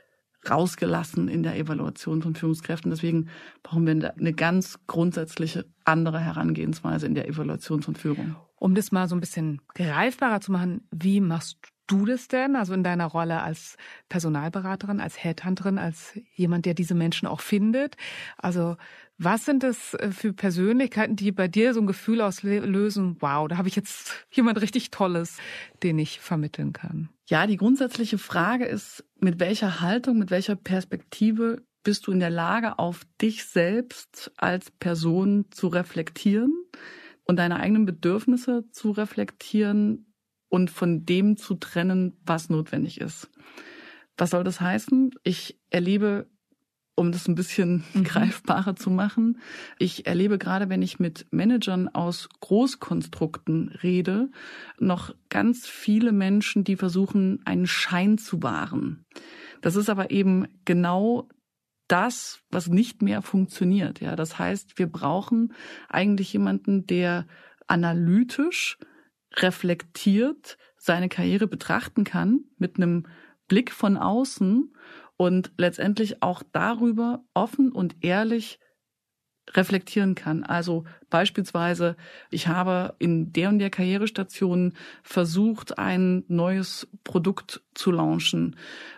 rausgelassen 0.49 1.27
in 1.27 1.43
der 1.43 1.55
Evaluation 1.57 2.21
von 2.21 2.35
Führungskräften. 2.35 2.91
Deswegen 2.91 3.29
brauchen 3.63 3.85
wir 3.85 4.13
eine 4.17 4.33
ganz 4.33 4.79
grundsätzliche 4.87 5.65
andere 5.85 6.19
Herangehensweise 6.19 7.05
in 7.05 7.15
der 7.15 7.27
Evaluation 7.27 7.81
von 7.81 7.95
Führung. 7.95 8.35
Um 8.55 8.75
das 8.75 8.91
mal 8.91 9.07
so 9.07 9.15
ein 9.15 9.21
bisschen 9.21 9.61
greifbarer 9.73 10.41
zu 10.41 10.51
machen, 10.51 10.87
wie 10.91 11.19
machst 11.19 11.57
du 11.87 12.05
das 12.05 12.27
denn? 12.27 12.55
Also 12.55 12.73
in 12.73 12.83
deiner 12.83 13.07
Rolle 13.07 13.41
als 13.41 13.75
Personalberaterin, 14.07 14.99
als 14.99 15.21
Headhunterin, 15.23 15.77
als 15.77 16.17
jemand, 16.33 16.65
der 16.65 16.73
diese 16.73 16.95
Menschen 16.95 17.27
auch 17.27 17.41
findet? 17.41 17.97
Also 18.37 18.77
was 19.17 19.45
sind 19.45 19.63
es 19.63 19.93
äh, 19.95 20.11
für 20.11 20.33
Persönlichkeiten, 20.33 21.15
die 21.15 21.31
bei 21.31 21.47
dir 21.47 21.73
so 21.73 21.81
ein 21.81 21.87
Gefühl 21.87 22.21
auslösen, 22.21 23.17
wow, 23.19 23.47
da 23.47 23.57
habe 23.57 23.67
ich 23.67 23.75
jetzt 23.75 24.25
jemand 24.31 24.61
richtig 24.61 24.89
Tolles, 24.89 25.37
den 25.83 25.99
ich 25.99 26.19
vermitteln 26.19 26.73
kann? 26.73 27.09
Ja, 27.31 27.47
die 27.47 27.55
grundsätzliche 27.55 28.17
Frage 28.17 28.65
ist, 28.65 29.05
mit 29.17 29.39
welcher 29.39 29.79
Haltung, 29.79 30.19
mit 30.19 30.31
welcher 30.31 30.57
Perspektive 30.57 31.65
bist 31.81 32.05
du 32.05 32.11
in 32.11 32.19
der 32.19 32.29
Lage, 32.29 32.77
auf 32.77 33.03
dich 33.21 33.45
selbst 33.45 34.33
als 34.35 34.69
Person 34.69 35.45
zu 35.49 35.69
reflektieren 35.69 36.51
und 37.23 37.37
deine 37.37 37.61
eigenen 37.61 37.85
Bedürfnisse 37.85 38.65
zu 38.71 38.91
reflektieren 38.91 40.13
und 40.49 40.71
von 40.71 41.05
dem 41.05 41.37
zu 41.37 41.55
trennen, 41.55 42.19
was 42.25 42.49
notwendig 42.49 42.99
ist. 42.99 43.31
Was 44.17 44.31
soll 44.31 44.43
das 44.43 44.59
heißen? 44.59 45.11
Ich 45.23 45.57
erlebe 45.69 46.29
um 46.95 47.11
das 47.11 47.27
ein 47.27 47.35
bisschen 47.35 47.83
mhm. 47.93 48.03
greifbarer 48.03 48.75
zu 48.75 48.89
machen. 48.89 49.39
Ich 49.79 50.05
erlebe 50.05 50.37
gerade, 50.37 50.69
wenn 50.69 50.81
ich 50.81 50.99
mit 50.99 51.25
Managern 51.31 51.87
aus 51.87 52.29
Großkonstrukten 52.39 53.69
rede, 53.81 54.29
noch 54.79 55.13
ganz 55.29 55.67
viele 55.67 56.11
Menschen, 56.11 56.63
die 56.63 56.75
versuchen, 56.75 57.39
einen 57.45 57.67
Schein 57.67 58.17
zu 58.17 58.43
wahren. 58.43 59.05
Das 59.61 59.75
ist 59.75 59.89
aber 59.89 60.11
eben 60.11 60.47
genau 60.65 61.29
das, 61.87 62.41
was 62.49 62.67
nicht 62.67 63.01
mehr 63.01 63.21
funktioniert. 63.21 63.99
Ja, 63.99 64.15
das 64.15 64.39
heißt, 64.39 64.77
wir 64.79 64.87
brauchen 64.87 65.53
eigentlich 65.89 66.31
jemanden, 66.33 66.87
der 66.87 67.27
analytisch 67.67 68.77
reflektiert 69.35 70.57
seine 70.77 71.09
Karriere 71.09 71.47
betrachten 71.47 72.03
kann 72.03 72.45
mit 72.57 72.77
einem 72.77 73.07
Blick 73.47 73.71
von 73.71 73.97
außen 73.97 74.73
und 75.21 75.51
letztendlich 75.55 76.23
auch 76.23 76.41
darüber 76.51 77.23
offen 77.35 77.71
und 77.71 78.03
ehrlich 78.03 78.57
reflektieren 79.51 80.15
kann. 80.15 80.43
Also 80.43 80.85
beispielsweise, 81.11 81.95
ich 82.31 82.47
habe 82.47 82.95
in 82.97 83.31
der 83.31 83.49
und 83.49 83.59
der 83.59 83.69
Karrierestation 83.69 84.73
versucht, 85.03 85.77
ein 85.77 86.23
neues 86.27 86.87
Produkt 87.03 87.61
zu 87.75 87.91
launchen. 87.91 88.55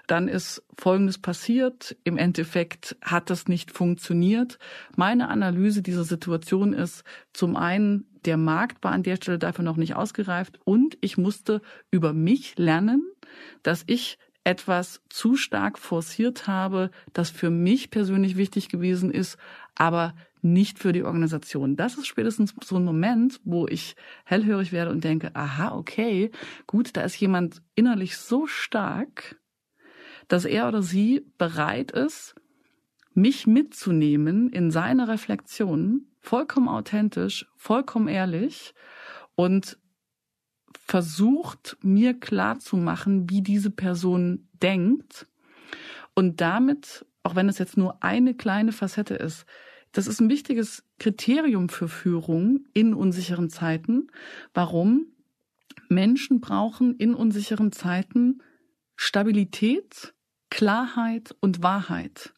Dann 0.08 0.30
ist 0.30 0.64
Folgendes 0.80 1.18
passiert. 1.18 1.98
Im 2.06 2.18
Endeffekt 2.18 2.96
hat 3.02 3.30
das 3.30 3.50
nicht 3.50 3.72
funktioniert. 3.72 4.60
Meine 4.96 5.28
Analyse 5.28 5.82
dieser 5.82 6.06
Situation 6.06 6.72
ist 6.72 7.04
zum 7.34 7.58
einen, 7.58 8.06
der 8.24 8.38
Markt 8.38 8.82
war 8.82 8.94
an 8.94 9.04
der 9.04 9.18
Stelle 9.18 9.40
dafür 9.40 9.66
noch 9.66 9.76
nicht 9.76 9.98
ausgereift 9.98 10.58
und 10.64 10.98
ich 11.02 11.18
musste 11.18 11.62
über 11.92 12.14
mich 12.14 12.58
lernen, 12.58 13.02
dass 13.62 13.84
ich 13.88 14.18
etwas 14.44 15.02
zu 15.10 15.36
stark 15.36 15.80
forciert 15.80 16.48
habe, 16.48 16.92
das 17.14 17.30
für 17.30 17.50
mich 17.50 17.90
persönlich 17.92 18.36
wichtig 18.36 18.70
gewesen 18.70 19.12
ist, 19.12 19.38
aber 19.76 20.14
nicht 20.42 20.80
für 20.80 20.92
die 20.92 21.04
Organisation. 21.04 21.78
Das 21.78 21.98
ist 21.98 22.08
spätestens 22.08 22.54
so 22.64 22.76
ein 22.76 22.84
Moment, 22.84 23.40
wo 23.46 23.66
ich 23.68 23.96
hellhörig 24.26 24.74
werde 24.74 24.92
und 24.92 25.04
denke, 25.04 25.34
aha, 25.36 25.74
okay, 25.74 26.32
gut, 26.68 26.96
da 26.98 27.02
ist 27.02 27.20
jemand 27.20 27.62
innerlich 27.76 28.18
so 28.18 28.46
stark, 28.46 29.38
dass 30.28 30.46
er 30.46 30.68
oder 30.68 30.82
sie 30.82 31.26
bereit 31.38 31.92
ist, 31.92 32.36
mich 33.14 33.48
mitzunehmen 33.48 34.50
in 34.50 34.72
seine 34.72 35.08
Reflexion, 35.08 36.08
vollkommen 36.20 36.68
authentisch, 36.68 37.46
vollkommen 37.56 38.08
ehrlich 38.08 38.74
und 39.36 39.78
versucht, 40.94 41.76
mir 41.82 42.20
klar 42.20 42.60
zu 42.60 42.78
machen, 42.78 43.28
wie 43.28 43.42
diese 43.42 43.72
Person 43.72 44.48
denkt 44.62 45.26
und 46.14 46.40
damit, 46.40 47.04
auch 47.24 47.36
wenn 47.36 47.50
es 47.50 47.58
jetzt 47.58 47.78
nur 47.78 48.04
eine 48.04 48.36
kleine 48.36 48.72
Facette 48.72 49.16
ist, 49.16 49.48
das 49.92 50.06
ist 50.06 50.22
ein 50.22 50.30
wichtiges 50.30 50.86
Kriterium 51.00 51.68
für 51.70 51.88
Führung 51.88 52.68
in 52.76 52.94
unsicheren 52.94 53.50
Zeiten. 53.50 54.12
Warum? 54.54 55.08
Menschen 55.90 56.42
brauchen 56.42 56.96
in 56.98 57.16
unsicheren 57.16 57.72
Zeiten 57.72 58.44
Stabilität, 58.96 60.14
Klarheit 60.54 61.36
und 61.40 61.64
Wahrheit. 61.64 62.32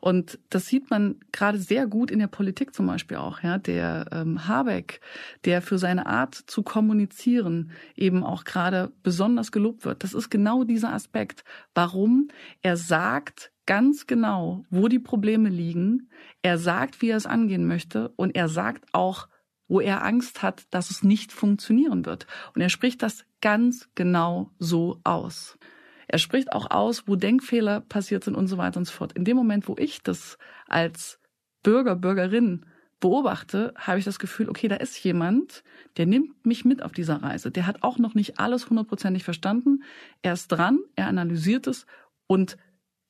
Und 0.00 0.38
das 0.50 0.66
sieht 0.66 0.88
man 0.88 1.16
gerade 1.32 1.58
sehr 1.58 1.88
gut 1.88 2.12
in 2.12 2.20
der 2.20 2.28
Politik 2.28 2.72
zum 2.72 2.86
Beispiel 2.86 3.16
auch. 3.16 3.42
Ja, 3.42 3.58
der 3.58 4.06
ähm, 4.12 4.46
Habeck, 4.46 5.00
der 5.44 5.60
für 5.62 5.76
seine 5.76 6.06
Art 6.06 6.36
zu 6.36 6.62
kommunizieren 6.62 7.72
eben 7.96 8.22
auch 8.22 8.44
gerade 8.44 8.92
besonders 9.02 9.50
gelobt 9.50 9.84
wird. 9.84 10.04
Das 10.04 10.14
ist 10.14 10.30
genau 10.30 10.62
dieser 10.62 10.92
Aspekt. 10.92 11.42
Warum? 11.74 12.28
Er 12.62 12.76
sagt 12.76 13.50
ganz 13.66 14.06
genau, 14.06 14.64
wo 14.70 14.86
die 14.86 15.00
Probleme 15.00 15.48
liegen. 15.48 16.08
Er 16.42 16.58
sagt, 16.58 17.02
wie 17.02 17.10
er 17.10 17.16
es 17.16 17.26
angehen 17.26 17.66
möchte. 17.66 18.10
Und 18.14 18.36
er 18.36 18.48
sagt 18.48 18.84
auch, 18.92 19.26
wo 19.66 19.80
er 19.80 20.04
Angst 20.04 20.40
hat, 20.40 20.62
dass 20.70 20.90
es 20.90 21.02
nicht 21.02 21.32
funktionieren 21.32 22.06
wird. 22.06 22.28
Und 22.54 22.60
er 22.60 22.68
spricht 22.68 23.02
das 23.02 23.24
ganz 23.40 23.88
genau 23.96 24.52
so 24.60 25.00
aus. 25.02 25.58
Er 26.16 26.20
spricht 26.20 26.54
auch 26.54 26.70
aus, 26.70 27.06
wo 27.06 27.14
Denkfehler 27.14 27.82
passiert 27.82 28.24
sind 28.24 28.36
und 28.36 28.46
so 28.46 28.56
weiter 28.56 28.78
und 28.78 28.86
so 28.86 28.92
fort. 28.92 29.12
In 29.12 29.26
dem 29.26 29.36
Moment, 29.36 29.68
wo 29.68 29.76
ich 29.78 30.02
das 30.02 30.38
als 30.66 31.20
Bürger, 31.62 31.94
Bürgerin 31.94 32.64
beobachte, 33.00 33.74
habe 33.76 33.98
ich 33.98 34.06
das 34.06 34.18
Gefühl, 34.18 34.48
okay, 34.48 34.66
da 34.66 34.76
ist 34.76 34.96
jemand, 35.04 35.62
der 35.98 36.06
nimmt 36.06 36.46
mich 36.46 36.64
mit 36.64 36.80
auf 36.80 36.92
dieser 36.92 37.22
Reise. 37.22 37.50
Der 37.50 37.66
hat 37.66 37.82
auch 37.82 37.98
noch 37.98 38.14
nicht 38.14 38.38
alles 38.38 38.70
hundertprozentig 38.70 39.24
verstanden. 39.24 39.82
Er 40.22 40.32
ist 40.32 40.48
dran, 40.48 40.78
er 40.94 41.08
analysiert 41.08 41.66
es 41.66 41.84
und 42.26 42.56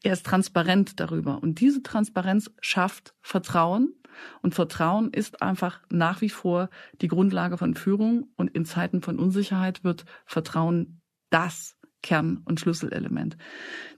er 0.03 0.15
ist 0.15 0.27
transparent 0.27 0.99
darüber. 0.99 1.41
Und 1.41 1.61
diese 1.61 1.85
Transparenz 1.85 2.51
schafft 2.61 3.15
Vertrauen. 3.23 3.95
Und 4.43 4.57
Vertrauen 4.57 5.13
ist 5.13 5.43
einfach 5.43 5.81
nach 5.91 6.23
wie 6.23 6.31
vor 6.31 6.71
die 7.03 7.09
Grundlage 7.09 7.57
von 7.57 7.77
Führung. 7.77 8.33
Und 8.35 8.51
in 8.57 8.65
Zeiten 8.65 9.01
von 9.01 9.21
Unsicherheit 9.21 9.85
wird 9.85 10.07
Vertrauen 10.25 11.03
das 11.31 11.77
Kern- 12.03 12.43
und 12.45 12.61
Schlüsselelement. 12.61 13.37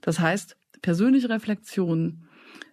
Das 0.01 0.19
heißt, 0.19 0.57
persönliche 0.81 1.29
Reflexion, 1.29 2.27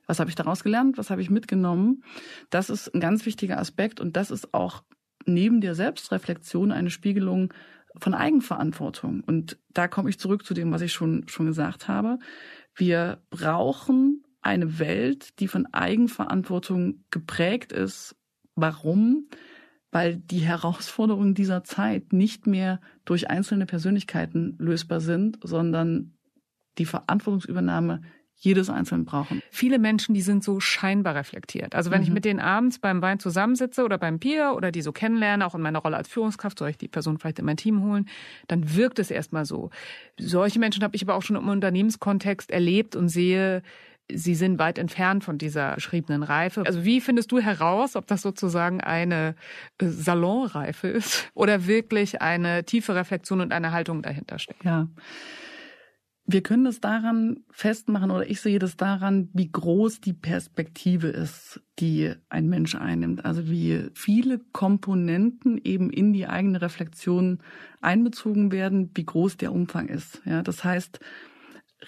was 0.07 0.21
habe 0.21 0.31
ich 0.31 0.37
daraus 0.37 0.63
gelernt, 0.63 0.99
was 0.99 1.11
habe 1.11 1.23
ich 1.23 1.31
mitgenommen, 1.31 2.03
das 2.51 2.71
ist 2.71 2.95
ein 2.95 3.01
ganz 3.01 3.27
wichtiger 3.27 3.59
Aspekt 3.59 4.01
und 4.01 4.17
das 4.17 4.31
ist 4.31 4.55
auch 4.55 4.83
neben 5.27 5.61
der 5.61 5.75
Selbstreflexion 5.75 6.73
eine 6.73 6.91
Spiegelung 6.91 7.53
von 7.99 8.15
Eigenverantwortung. 8.15 9.23
Und 9.27 9.59
da 9.71 9.89
komme 9.89 10.11
ich 10.11 10.19
zurück 10.19 10.45
zu 10.45 10.55
dem, 10.55 10.71
was 10.71 10.83
ich 10.83 10.93
schon, 10.93 11.27
schon 11.29 11.47
gesagt 11.47 11.89
habe. 11.89 12.19
Wir 12.75 13.23
brauchen 13.31 14.23
eine 14.43 14.79
Welt, 14.79 15.41
die 15.41 15.49
von 15.49 15.67
Eigenverantwortung 15.73 17.05
geprägt 17.11 17.73
ist. 17.73 18.15
Warum? 18.55 19.29
Weil 19.97 20.17
die 20.17 20.41
Herausforderungen 20.41 21.35
dieser 21.35 21.65
Zeit 21.65 22.13
nicht 22.13 22.47
mehr 22.47 22.81
durch 23.05 23.31
einzelne 23.31 23.65
Persönlichkeiten 23.67 24.55
lösbar 24.59 25.01
sind, 25.01 25.39
sondern 25.43 26.13
die 26.79 26.85
Verantwortungsübernahme 26.85 28.03
jedes 28.39 28.69
Einzelnen 28.69 29.07
brauchen. 29.07 29.43
Viele 29.51 29.79
Menschen, 29.79 30.15
die 30.15 30.21
sind 30.21 30.45
so 30.45 30.61
scheinbar 30.61 31.15
reflektiert. 31.15 31.75
Also 31.75 31.91
wenn 31.91 32.01
mhm. 32.01 32.07
ich 32.07 32.13
mit 32.13 32.25
denen 32.27 32.41
abends 32.41 32.79
beim 32.79 33.01
Wein 33.01 33.19
zusammensitze 33.19 33.83
oder 33.83 33.97
beim 33.97 34.19
Bier 34.19 34.53
oder 34.55 34.71
die 34.71 34.83
so 34.83 34.93
kennenlerne, 34.93 35.47
auch 35.47 35.55
in 35.55 35.63
meiner 35.63 35.79
Rolle 35.79 35.97
als 35.97 36.09
Führungskraft, 36.09 36.59
soll 36.59 36.69
ich 36.69 36.77
die 36.77 36.89
Person 36.89 37.19
vielleicht 37.19 37.39
in 37.39 37.47
mein 37.47 37.57
Team 37.57 37.83
holen, 37.83 38.07
dann 38.47 38.77
wirkt 38.77 38.99
es 38.99 39.11
erstmal 39.11 39.47
so. 39.47 39.71
Solche 40.21 40.59
Menschen 40.59 40.85
habe 40.85 40.95
ich 40.95 41.03
aber 41.03 41.15
auch 41.15 41.23
schon 41.23 41.37
im 41.37 41.49
Unternehmenskontext 41.49 42.51
erlebt 42.51 42.95
und 42.95 43.09
sehe, 43.09 43.63
sie 44.13 44.35
sind 44.35 44.59
weit 44.59 44.79
entfernt 44.79 45.25
von 45.25 45.39
dieser 45.39 45.75
beschriebenen 45.75 46.23
Reife. 46.23 46.65
Also 46.65 46.85
wie 46.85 47.01
findest 47.01 47.33
du 47.33 47.41
heraus, 47.41 47.97
ob 47.97 48.07
das 48.07 48.23
sozusagen 48.23 48.81
eine 48.81 49.35
äh, 49.79 49.87
Salonreife 49.87 50.89
ist 50.89 51.29
oder 51.35 51.67
wirklich 51.67 52.23
eine 52.23 52.65
tiefe 52.65 52.95
Reflexion 52.95 53.41
und 53.41 53.53
eine 53.53 53.73
Haltung 53.73 54.03
dahinter 54.03 54.39
steckt? 54.39 54.65
Ja. 54.65 54.89
Wir 56.29 56.43
können 56.43 56.65
das 56.65 56.81
daran 56.81 57.45
festmachen 57.51 58.11
oder 58.11 58.29
ich 58.29 58.41
sehe 58.41 58.59
das 58.59 58.77
daran, 58.77 59.29
wie 59.33 59.49
groß 59.49 60.01
die 60.01 60.13
Perspektive 60.13 61.07
ist, 61.07 61.61
die 61.79 62.13
ein 62.29 62.49
Mensch 62.49 62.75
einnimmt. 62.75 63.25
Also 63.25 63.49
wie 63.49 63.91
viele 63.95 64.41
Komponenten 64.53 65.61
eben 65.63 65.89
in 65.89 66.13
die 66.13 66.27
eigene 66.27 66.61
Reflexion 66.61 67.39
einbezogen 67.81 68.51
werden, 68.51 68.91
wie 68.97 69.05
groß 69.05 69.37
der 69.37 69.53
Umfang 69.53 69.87
ist. 69.87 70.21
Ja, 70.25 70.43
das 70.43 70.65
heißt, 70.65 70.99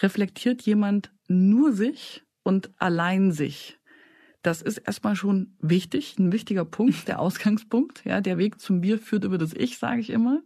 reflektiert 0.02 0.62
jemand 0.62 1.11
nur 1.29 1.73
sich 1.73 2.25
und 2.43 2.71
allein 2.79 3.33
sich. 3.33 3.79
Das 4.43 4.62
ist 4.62 4.79
erstmal 4.79 5.17
schon 5.17 5.57
wichtig, 5.61 6.19
ein 6.19 6.33
wichtiger 6.33 6.64
Punkt, 6.64 7.09
der 7.09 7.21
Ausgangspunkt. 7.21 8.05
Ja, 8.05 8.21
der 8.21 8.38
Weg 8.38 8.61
zum 8.61 8.81
Bier 8.81 8.99
führt 8.99 9.25
über 9.25 9.38
das 9.38 9.53
Ich, 9.53 9.79
sage 9.79 10.01
ich 10.01 10.11
immer. 10.11 10.43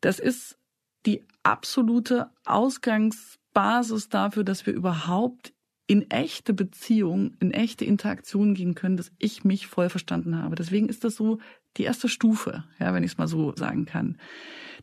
Das 0.00 0.18
ist 0.18 0.58
die 1.06 1.24
absolute 1.42 2.30
Ausgangsbasis 2.44 4.08
dafür, 4.08 4.44
dass 4.44 4.66
wir 4.66 4.72
überhaupt 4.72 5.52
in 5.86 6.10
echte 6.10 6.54
Beziehung, 6.54 7.34
in 7.40 7.50
echte 7.50 7.84
Interaktion 7.84 8.54
gehen 8.54 8.74
können, 8.74 8.96
dass 8.96 9.12
ich 9.18 9.44
mich 9.44 9.66
voll 9.66 9.90
verstanden 9.90 10.42
habe. 10.42 10.56
Deswegen 10.56 10.88
ist 10.88 11.04
das 11.04 11.16
so 11.16 11.38
die 11.76 11.84
erste 11.84 12.08
Stufe, 12.08 12.64
ja, 12.78 12.94
wenn 12.94 13.02
ich 13.02 13.12
es 13.12 13.18
mal 13.18 13.28
so 13.28 13.54
sagen 13.56 13.84
kann. 13.86 14.18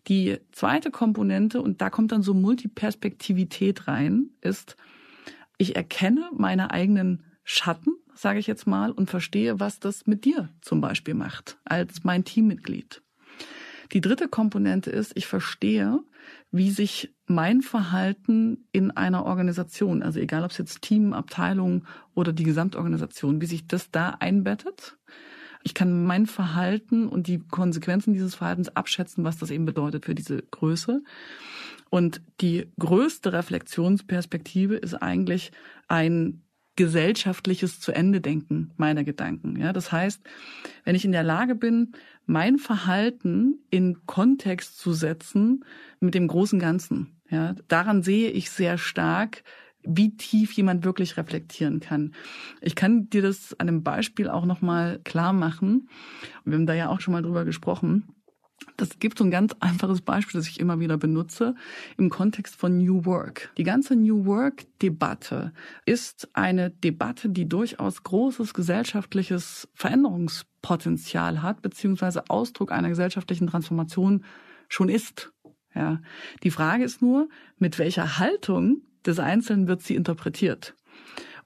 Die 0.07 0.39
zweite 0.51 0.91
Komponente, 0.91 1.61
und 1.61 1.81
da 1.81 1.89
kommt 1.89 2.11
dann 2.11 2.23
so 2.23 2.33
Multiperspektivität 2.33 3.87
rein, 3.87 4.31
ist, 4.41 4.75
ich 5.57 5.75
erkenne 5.75 6.29
meine 6.35 6.71
eigenen 6.71 7.23
Schatten, 7.43 7.93
sage 8.13 8.39
ich 8.39 8.47
jetzt 8.47 8.65
mal, 8.65 8.91
und 8.91 9.09
verstehe, 9.09 9.59
was 9.59 9.79
das 9.79 10.07
mit 10.07 10.25
dir 10.25 10.49
zum 10.61 10.81
Beispiel 10.81 11.13
macht, 11.13 11.57
als 11.65 12.03
mein 12.03 12.23
Teammitglied. 12.23 13.01
Die 13.93 14.01
dritte 14.01 14.27
Komponente 14.27 14.89
ist, 14.89 15.11
ich 15.15 15.27
verstehe, 15.27 15.99
wie 16.51 16.71
sich 16.71 17.13
mein 17.27 17.61
Verhalten 17.61 18.67
in 18.71 18.91
einer 18.91 19.25
Organisation, 19.25 20.01
also 20.01 20.19
egal 20.19 20.43
ob 20.43 20.51
es 20.51 20.57
jetzt 20.57 20.81
Team, 20.81 21.13
Abteilung 21.13 21.85
oder 22.13 22.33
die 22.33 22.43
Gesamtorganisation, 22.43 23.41
wie 23.41 23.45
sich 23.45 23.67
das 23.67 23.91
da 23.91 24.11
einbettet. 24.19 24.97
Ich 25.63 25.73
kann 25.73 26.05
mein 26.05 26.25
Verhalten 26.25 27.07
und 27.07 27.27
die 27.27 27.39
Konsequenzen 27.39 28.13
dieses 28.13 28.35
Verhaltens 28.35 28.75
abschätzen, 28.75 29.23
was 29.23 29.37
das 29.37 29.51
eben 29.51 29.65
bedeutet 29.65 30.05
für 30.05 30.15
diese 30.15 30.41
Größe. 30.41 31.03
Und 31.89 32.21
die 32.39 32.67
größte 32.79 33.33
Reflexionsperspektive 33.33 34.75
ist 34.75 34.95
eigentlich 34.95 35.51
ein 35.87 36.41
gesellschaftliches 36.75 37.79
zu 37.79 37.91
Ende 37.91 38.21
denken 38.21 38.71
meiner 38.77 39.03
Gedanken. 39.03 39.59
Ja, 39.59 39.73
das 39.73 39.91
heißt, 39.91 40.21
wenn 40.83 40.95
ich 40.95 41.05
in 41.05 41.11
der 41.11 41.23
Lage 41.23 41.53
bin, 41.55 41.91
mein 42.25 42.57
Verhalten 42.57 43.59
in 43.69 44.05
Kontext 44.05 44.79
zu 44.79 44.93
setzen 44.93 45.65
mit 45.99 46.15
dem 46.15 46.27
großen 46.27 46.59
Ganzen, 46.59 47.21
ja, 47.29 47.55
daran 47.67 48.03
sehe 48.03 48.29
ich 48.31 48.49
sehr 48.51 48.77
stark, 48.77 49.43
wie 49.83 50.15
tief 50.15 50.53
jemand 50.53 50.83
wirklich 50.85 51.17
reflektieren 51.17 51.79
kann. 51.79 52.13
Ich 52.61 52.75
kann 52.75 53.09
dir 53.09 53.21
das 53.21 53.59
an 53.59 53.67
einem 53.67 53.83
Beispiel 53.83 54.29
auch 54.29 54.45
nochmal 54.45 54.99
klar 55.03 55.33
machen. 55.33 55.89
Wir 56.45 56.55
haben 56.55 56.65
da 56.65 56.73
ja 56.73 56.89
auch 56.89 57.01
schon 57.01 57.13
mal 57.13 57.23
drüber 57.23 57.45
gesprochen. 57.45 58.15
Das 58.77 58.99
gibt 58.99 59.17
so 59.17 59.23
ein 59.23 59.31
ganz 59.31 59.55
einfaches 59.59 60.01
Beispiel, 60.01 60.39
das 60.39 60.47
ich 60.47 60.59
immer 60.59 60.79
wieder 60.79 60.97
benutze 60.97 61.55
im 61.97 62.09
Kontext 62.09 62.55
von 62.55 62.77
New 62.77 63.05
Work. 63.05 63.51
Die 63.57 63.63
ganze 63.63 63.95
New 63.95 64.25
Work-Debatte 64.25 65.53
ist 65.85 66.29
eine 66.33 66.69
Debatte, 66.69 67.29
die 67.29 67.49
durchaus 67.49 68.03
großes 68.03 68.53
gesellschaftliches 68.53 69.67
Veränderungspotenzial 69.73 71.41
hat, 71.41 71.61
beziehungsweise 71.61 72.29
Ausdruck 72.29 72.71
einer 72.71 72.89
gesellschaftlichen 72.89 73.47
Transformation 73.47 74.23
schon 74.67 74.89
ist. 74.89 75.31
Ja. 75.73 76.01
Die 76.43 76.51
Frage 76.51 76.83
ist 76.83 77.01
nur, 77.01 77.29
mit 77.57 77.79
welcher 77.79 78.19
Haltung 78.19 78.81
des 79.05 79.19
Einzelnen 79.19 79.67
wird 79.67 79.81
sie 79.81 79.95
interpretiert? 79.95 80.75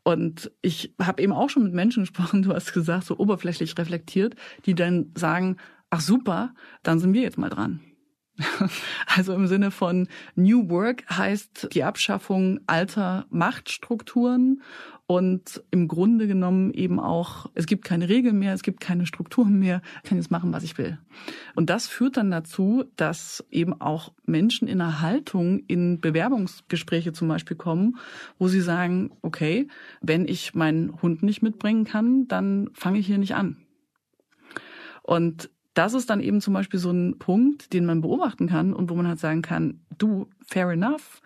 Und 0.04 0.52
ich 0.62 0.94
habe 1.02 1.22
eben 1.24 1.34
auch 1.34 1.50
schon 1.50 1.64
mit 1.64 1.74
Menschen 1.74 2.04
gesprochen, 2.04 2.44
du 2.44 2.54
hast 2.54 2.74
gesagt, 2.74 3.06
so 3.06 3.18
oberflächlich 3.18 3.76
reflektiert, 3.78 4.36
die 4.66 4.76
dann 4.76 5.12
sagen, 5.16 5.58
ach 5.90 6.00
super, 6.00 6.54
dann 6.84 7.00
sind 7.00 7.14
wir 7.14 7.22
jetzt 7.22 7.38
mal 7.38 7.50
dran. 7.50 7.80
Also 9.08 9.34
im 9.34 9.48
Sinne 9.48 9.72
von 9.72 10.08
New 10.36 10.70
Work 10.70 11.06
heißt 11.10 11.70
die 11.74 11.84
Abschaffung 11.84 12.60
alter 12.68 13.26
Machtstrukturen 13.30 14.62
und 15.08 15.64
im 15.70 15.88
Grunde 15.88 16.28
genommen 16.28 16.74
eben 16.74 17.00
auch, 17.00 17.50
es 17.54 17.68
gibt 17.68 17.86
keine 17.86 18.10
Regeln 18.10 18.40
mehr, 18.40 18.54
es 18.54 18.64
gibt 18.64 18.80
keine 18.80 19.06
Strukturen 19.06 19.60
mehr, 19.60 19.82
ich 20.04 20.10
kann 20.10 20.18
jetzt 20.18 20.32
machen, 20.32 20.52
was 20.52 20.64
ich 20.64 20.78
will. 20.80 20.98
Und 21.54 21.70
das 21.70 21.88
führt 21.88 22.18
dann 22.18 22.32
dazu, 22.32 22.86
dass 22.96 23.46
eben 23.52 23.80
auch 23.80 24.14
Menschen 24.26 24.68
in 24.68 24.82
einer 24.82 25.02
Haltung 25.02 25.60
in 25.68 26.02
Bewerbungsgespräche 26.02 27.14
zum 27.14 27.28
Beispiel 27.28 27.56
kommen, 27.56 27.98
wo 28.40 28.48
sie 28.48 28.62
sagen, 28.62 29.12
okay, 29.22 29.68
wenn 30.02 30.28
ich 30.28 30.56
meinen 30.56 31.02
Hund 31.02 31.22
nicht 31.22 31.44
mitbringen 31.44 31.86
kann, 31.86 32.28
dann 32.28 32.72
fange 32.74 32.98
ich 32.98 33.06
hier 33.06 33.20
nicht 33.20 33.36
an. 33.36 33.58
Und 35.04 35.52
das 35.76 35.94
ist 35.94 36.10
dann 36.10 36.22
eben 36.22 36.42
zum 36.42 36.54
Beispiel 36.56 36.80
so 36.80 36.90
ein 36.90 37.20
Punkt, 37.20 37.74
den 37.74 37.86
man 37.86 38.02
beobachten 38.02 38.48
kann 38.48 38.74
und 38.74 38.90
wo 38.90 38.96
man 38.96 39.08
halt 39.08 39.20
sagen 39.20 39.44
kann, 39.44 39.82
du, 39.98 40.30
fair 40.44 40.70
enough. 40.70 41.22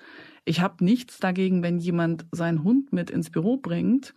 Ich 0.45 0.61
habe 0.61 0.83
nichts 0.83 1.19
dagegen, 1.19 1.63
wenn 1.63 1.79
jemand 1.79 2.25
seinen 2.31 2.63
Hund 2.63 2.93
mit 2.93 3.09
ins 3.09 3.29
Büro 3.29 3.57
bringt. 3.57 4.13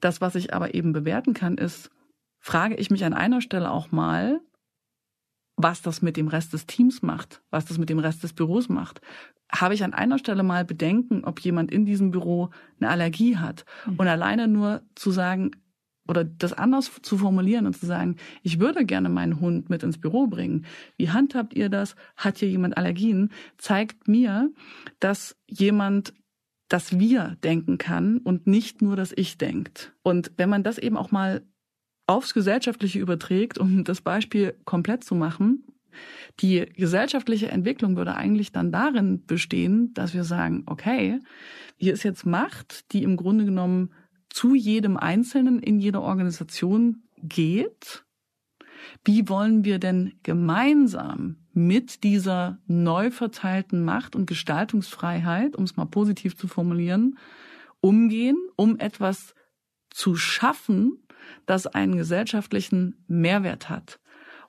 Das, 0.00 0.20
was 0.20 0.34
ich 0.34 0.52
aber 0.54 0.74
eben 0.74 0.92
bewerten 0.92 1.34
kann, 1.34 1.56
ist, 1.56 1.90
frage 2.38 2.76
ich 2.76 2.90
mich 2.90 3.04
an 3.04 3.14
einer 3.14 3.40
Stelle 3.40 3.70
auch 3.70 3.90
mal, 3.90 4.40
was 5.56 5.80
das 5.82 6.02
mit 6.02 6.16
dem 6.16 6.28
Rest 6.28 6.52
des 6.52 6.66
Teams 6.66 7.02
macht, 7.02 7.42
was 7.50 7.64
das 7.64 7.78
mit 7.78 7.88
dem 7.88 7.98
Rest 7.98 8.22
des 8.22 8.34
Büros 8.34 8.68
macht. 8.68 9.00
Habe 9.50 9.74
ich 9.74 9.82
an 9.82 9.94
einer 9.94 10.18
Stelle 10.18 10.42
mal 10.42 10.64
Bedenken, 10.64 11.24
ob 11.24 11.40
jemand 11.40 11.70
in 11.70 11.86
diesem 11.86 12.10
Büro 12.10 12.50
eine 12.78 12.90
Allergie 12.90 13.36
hat. 13.36 13.64
Mhm. 13.86 13.96
Und 13.96 14.08
alleine 14.08 14.48
nur 14.48 14.82
zu 14.94 15.10
sagen, 15.10 15.52
oder 16.08 16.24
das 16.24 16.52
anders 16.52 16.90
zu 17.02 17.18
formulieren 17.18 17.66
und 17.66 17.76
zu 17.76 17.86
sagen, 17.86 18.16
ich 18.42 18.60
würde 18.60 18.84
gerne 18.84 19.08
meinen 19.08 19.40
Hund 19.40 19.70
mit 19.70 19.82
ins 19.82 19.98
Büro 19.98 20.26
bringen. 20.26 20.66
Wie 20.96 21.10
handhabt 21.10 21.54
ihr 21.54 21.68
das? 21.68 21.96
Hat 22.16 22.38
hier 22.38 22.48
jemand 22.48 22.76
Allergien? 22.76 23.30
Zeigt 23.58 24.08
mir, 24.08 24.50
dass 25.00 25.36
jemand 25.46 26.12
dass 26.68 26.98
wir 26.98 27.36
denken 27.44 27.78
kann 27.78 28.18
und 28.18 28.46
nicht 28.46 28.82
nur, 28.82 28.96
dass 28.96 29.12
ich 29.14 29.38
denkt. 29.38 29.92
Und 30.02 30.32
wenn 30.36 30.50
man 30.50 30.64
das 30.64 30.78
eben 30.78 30.96
auch 30.96 31.12
mal 31.12 31.42
aufs 32.06 32.34
Gesellschaftliche 32.34 32.98
überträgt, 32.98 33.58
um 33.58 33.84
das 33.84 34.00
Beispiel 34.00 34.56
komplett 34.64 35.04
zu 35.04 35.14
machen, 35.14 35.64
die 36.40 36.66
gesellschaftliche 36.76 37.48
Entwicklung 37.50 37.96
würde 37.96 38.14
eigentlich 38.14 38.52
dann 38.52 38.70
darin 38.70 39.24
bestehen, 39.26 39.94
dass 39.94 40.12
wir 40.12 40.24
sagen, 40.24 40.64
okay, 40.66 41.20
hier 41.76 41.92
ist 41.94 42.02
jetzt 42.02 42.26
Macht, 42.26 42.92
die 42.92 43.02
im 43.02 43.16
Grunde 43.16 43.44
genommen 43.44 43.90
zu 44.36 44.54
jedem 44.54 44.98
Einzelnen 44.98 45.60
in 45.60 45.80
jeder 45.80 46.02
Organisation 46.02 47.04
geht. 47.22 48.04
Wie 49.02 49.30
wollen 49.30 49.64
wir 49.64 49.78
denn 49.78 50.12
gemeinsam 50.24 51.36
mit 51.54 52.04
dieser 52.04 52.58
neu 52.66 53.10
verteilten 53.10 53.82
Macht 53.82 54.14
und 54.14 54.26
Gestaltungsfreiheit, 54.26 55.56
um 55.56 55.64
es 55.64 55.76
mal 55.76 55.86
positiv 55.86 56.36
zu 56.36 56.48
formulieren, 56.48 57.16
umgehen, 57.80 58.36
um 58.56 58.78
etwas 58.78 59.34
zu 59.88 60.16
schaffen, 60.16 61.02
das 61.46 61.66
einen 61.66 61.96
gesellschaftlichen 61.96 63.02
Mehrwert 63.08 63.70
hat? 63.70 64.00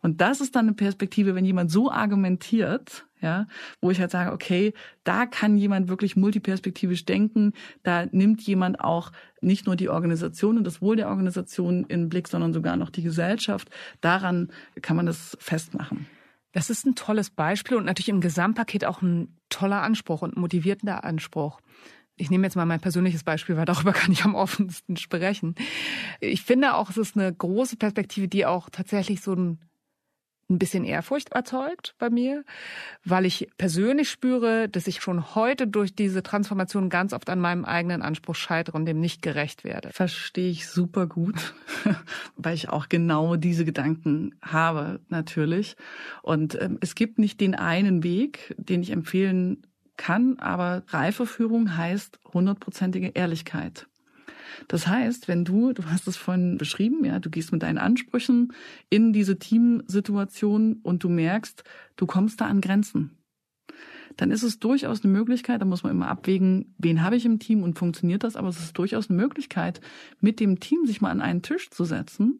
Und 0.02 0.20
das 0.20 0.42
ist 0.42 0.58
dann 0.58 0.66
eine 0.66 0.76
Perspektive, 0.76 1.34
wenn 1.34 1.46
jemand 1.46 1.72
so 1.72 1.90
argumentiert, 1.90 3.07
ja, 3.22 3.48
wo 3.82 3.92
ich 3.92 4.00
halt 4.00 4.12
sage, 4.12 4.32
okay, 4.32 4.74
da 5.04 5.26
kann 5.26 5.58
jemand 5.58 5.88
wirklich 5.90 6.16
multiperspektivisch 6.16 7.06
denken, 7.06 7.54
da 7.84 8.06
nimmt 8.12 8.42
jemand 8.42 8.80
auch 8.80 9.12
nicht 9.42 9.66
nur 9.66 9.76
die 9.76 9.90
Organisation 9.90 10.58
und 10.58 10.64
das 10.64 10.82
Wohl 10.82 10.96
der 10.96 11.10
Organisation 11.10 11.86
in 11.86 12.02
den 12.02 12.10
Blick, 12.10 12.28
sondern 12.28 12.54
sogar 12.54 12.76
noch 12.76 12.90
die 12.90 13.04
Gesellschaft. 13.04 13.70
Daran 14.02 14.52
kann 14.82 14.96
man 14.96 15.06
das 15.06 15.38
festmachen. 15.40 16.08
Das 16.52 16.70
ist 16.70 16.86
ein 16.86 16.96
tolles 16.96 17.30
Beispiel 17.30 17.78
und 17.78 17.86
natürlich 17.86 18.10
im 18.10 18.22
Gesamtpaket 18.22 18.86
auch 18.86 19.02
ein 19.02 19.38
toller 19.50 19.82
Anspruch 19.82 20.22
und 20.22 20.38
motivierender 20.38 21.04
Anspruch. 21.04 21.60
Ich 22.16 22.32
nehme 22.32 22.48
jetzt 22.48 22.56
mal 22.56 22.66
mein 22.66 22.80
persönliches 22.80 23.24
Beispiel, 23.24 23.58
weil 23.58 23.66
darüber 23.66 23.94
kann 23.94 24.12
ich 24.12 24.24
am 24.24 24.36
offensten 24.36 24.98
sprechen. 24.98 25.56
Ich 26.20 26.42
finde 26.42 26.74
auch, 26.74 26.90
es 26.90 26.98
ist 26.98 27.16
eine 27.16 27.32
große 27.34 27.78
Perspektive, 27.78 28.28
die 28.28 28.46
auch 28.46 28.70
tatsächlich 28.70 29.22
so 29.22 29.34
ein 29.34 29.60
ein 30.50 30.60
bisschen 30.60 30.86
Ehrfurcht 30.86 31.34
erzeugt 31.34 31.96
bei 32.00 32.10
mir, 32.10 32.44
weil 33.04 33.26
ich 33.26 33.50
persönlich 33.58 34.10
spüre, 34.10 34.70
dass 34.70 34.88
ich 34.88 35.02
schon 35.02 35.36
heute 35.36 35.68
durch 35.68 35.94
diese 35.94 36.24
Transformation 36.24 36.90
ganz 36.90 37.14
oft 37.14 37.30
an 37.30 37.40
meinem 37.40 37.66
eigenen 37.66 38.02
Anspruch 38.02 38.36
scheitere 38.36 38.78
und 38.78 38.86
dem 38.86 39.00
nicht 39.00 39.22
gerecht 39.22 39.64
werde. 39.64 39.90
Verstehe 39.92 40.50
ich 40.50 40.68
super 40.68 41.08
gut, 41.08 41.54
weil 42.38 42.56
ich 42.56 42.70
auch 42.70 42.88
genau 42.88 43.36
diese 43.36 43.66
Gedanken 43.66 44.36
habe, 44.42 45.02
natürlich. 45.10 45.76
Und 46.22 46.60
ähm, 46.62 46.78
es 46.82 46.96
gibt 46.96 47.20
nicht 47.20 47.42
den 47.42 47.56
einen 47.56 48.04
Weg, 48.04 48.56
den 48.58 48.82
ich 48.82 48.92
empfehlen 48.92 49.64
kann, 49.98 50.38
aber 50.40 50.84
Reifeführung 50.88 51.76
heißt 51.76 52.20
hundertprozentige 52.34 53.08
Ehrlichkeit. 53.10 53.88
Das 54.68 54.88
heißt, 54.88 55.28
wenn 55.28 55.46
du, 55.46 55.74
du 55.74 55.86
hast 55.86 56.08
es 56.08 56.18
vorhin 56.18 56.58
beschrieben, 56.58 57.04
ja, 57.06 57.20
du 57.20 57.30
gehst 57.30 57.52
mit 57.52 57.64
deinen 57.64 57.78
Ansprüchen 57.78 58.54
in 58.90 59.14
diese 59.14 59.40
Teamsituation 59.40 60.80
und 60.84 61.04
du 61.04 61.10
merkst, 61.10 61.64
du 61.96 62.06
kommst 62.06 62.42
da 62.42 62.46
an 62.46 62.62
Grenzen. 62.62 63.18
Dann 64.16 64.32
ist 64.32 64.44
es 64.44 64.60
durchaus 64.60 65.04
eine 65.04 65.14
Möglichkeit, 65.14 65.62
da 65.62 65.66
muss 65.66 65.84
man 65.84 65.92
immer 65.92 66.08
abwägen, 66.08 66.74
wen 66.78 67.04
habe 67.04 67.16
ich 67.16 67.26
im 67.26 67.40
Team 67.40 67.62
und 67.64 67.78
funktioniert 67.78 68.24
das, 68.24 68.36
aber 68.36 68.50
es 68.50 68.60
ist 68.60 68.78
durchaus 68.78 69.10
eine 69.10 69.22
Möglichkeit, 69.22 69.80
mit 70.20 70.40
dem 70.40 70.60
Team 70.60 70.86
sich 70.86 71.02
mal 71.02 71.12
an 71.12 71.22
einen 71.22 71.44
Tisch 71.44 71.70
zu 71.70 71.86
setzen 71.86 72.40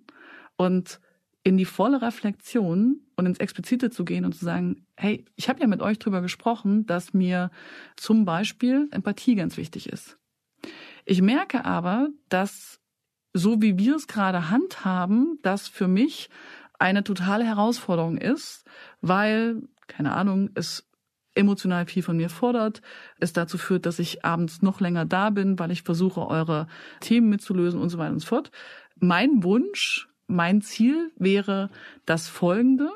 und 0.56 1.00
in 1.44 1.56
die 1.56 1.66
volle 1.66 2.02
Reflexion 2.02 3.00
und 3.16 3.26
ins 3.26 3.38
Explizite 3.38 3.90
zu 3.90 4.04
gehen 4.04 4.26
und 4.26 4.34
zu 4.34 4.44
sagen, 4.44 4.86
hey, 4.98 5.24
ich 5.36 5.48
habe 5.48 5.62
ja 5.62 5.68
mit 5.68 5.82
euch 5.82 5.98
drüber 5.98 6.22
gesprochen, 6.22 6.86
dass 6.86 7.14
mir 7.14 7.52
zum 7.96 8.26
Beispiel 8.26 8.90
Empathie 8.92 9.36
ganz 9.36 9.56
wichtig 9.56 9.88
ist. 9.88 10.18
Ich 11.10 11.22
merke 11.22 11.64
aber, 11.64 12.10
dass 12.28 12.82
so 13.32 13.62
wie 13.62 13.78
wir 13.78 13.96
es 13.96 14.08
gerade 14.08 14.50
handhaben, 14.50 15.40
das 15.42 15.70
für 15.70 15.88
mich 15.88 16.30
eine 16.80 17.02
totale 17.06 17.46
Herausforderung 17.46 18.18
ist, 18.18 18.66
weil, 19.00 19.62
keine 19.88 20.14
Ahnung, 20.14 20.50
es 20.56 20.86
emotional 21.34 21.86
viel 21.86 22.04
von 22.04 22.18
mir 22.18 22.30
fordert, 22.30 22.82
es 23.22 23.32
dazu 23.32 23.58
führt, 23.58 23.86
dass 23.86 24.00
ich 24.00 24.26
abends 24.26 24.62
noch 24.62 24.82
länger 24.82 25.06
da 25.06 25.30
bin, 25.30 25.58
weil 25.58 25.72
ich 25.72 25.84
versuche, 25.84 26.28
eure 26.28 26.68
Themen 27.00 27.30
mitzulösen 27.30 27.80
und 27.80 27.88
so 27.88 27.98
weiter 27.98 28.12
und 28.12 28.20
so 28.20 28.28
fort. 28.28 28.52
Mein 29.00 29.44
Wunsch, 29.44 30.10
mein 30.28 30.62
Ziel 30.62 31.14
wäre 31.16 31.70
das 32.06 32.28
folgende. 32.28 32.92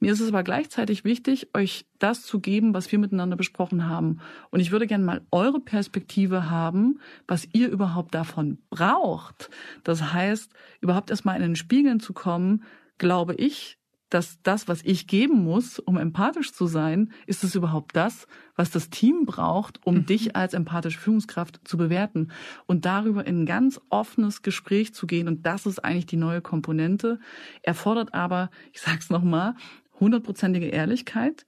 Mir 0.00 0.12
ist 0.12 0.20
es 0.20 0.28
aber 0.28 0.42
gleichzeitig 0.42 1.04
wichtig, 1.04 1.48
euch 1.54 1.84
das 1.98 2.22
zu 2.22 2.40
geben, 2.40 2.72
was 2.72 2.90
wir 2.90 2.98
miteinander 2.98 3.36
besprochen 3.36 3.86
haben. 3.86 4.20
Und 4.50 4.60
ich 4.60 4.72
würde 4.72 4.86
gerne 4.86 5.04
mal 5.04 5.20
eure 5.30 5.60
Perspektive 5.60 6.50
haben, 6.50 7.00
was 7.28 7.46
ihr 7.52 7.68
überhaupt 7.68 8.14
davon 8.14 8.58
braucht. 8.70 9.50
Das 9.84 10.12
heißt, 10.12 10.52
überhaupt 10.80 11.10
erstmal 11.10 11.36
in 11.36 11.42
den 11.42 11.56
Spiegeln 11.56 12.00
zu 12.00 12.14
kommen, 12.14 12.64
glaube 12.96 13.34
ich, 13.34 13.78
dass 14.10 14.42
das, 14.42 14.68
was 14.68 14.82
ich 14.82 15.06
geben 15.06 15.44
muss, 15.44 15.78
um 15.78 15.96
empathisch 15.96 16.52
zu 16.52 16.66
sein, 16.66 17.12
ist 17.26 17.44
es 17.44 17.54
überhaupt 17.54 17.94
das, 17.94 18.26
was 18.56 18.70
das 18.70 18.90
Team 18.90 19.24
braucht, 19.24 19.80
um 19.86 19.94
mhm. 19.94 20.06
dich 20.06 20.36
als 20.36 20.52
empathische 20.52 20.98
Führungskraft 20.98 21.60
zu 21.64 21.78
bewerten 21.78 22.32
und 22.66 22.84
darüber 22.84 23.26
in 23.26 23.42
ein 23.42 23.46
ganz 23.46 23.80
offenes 23.88 24.42
Gespräch 24.42 24.92
zu 24.92 25.06
gehen. 25.06 25.28
Und 25.28 25.46
das 25.46 25.64
ist 25.64 25.82
eigentlich 25.84 26.06
die 26.06 26.16
neue 26.16 26.42
Komponente. 26.42 27.20
Erfordert 27.62 28.12
aber, 28.12 28.50
ich 28.72 28.80
sage 28.80 28.98
es 28.98 29.10
nochmal, 29.10 29.54
hundertprozentige 30.00 30.66
Ehrlichkeit 30.66 31.46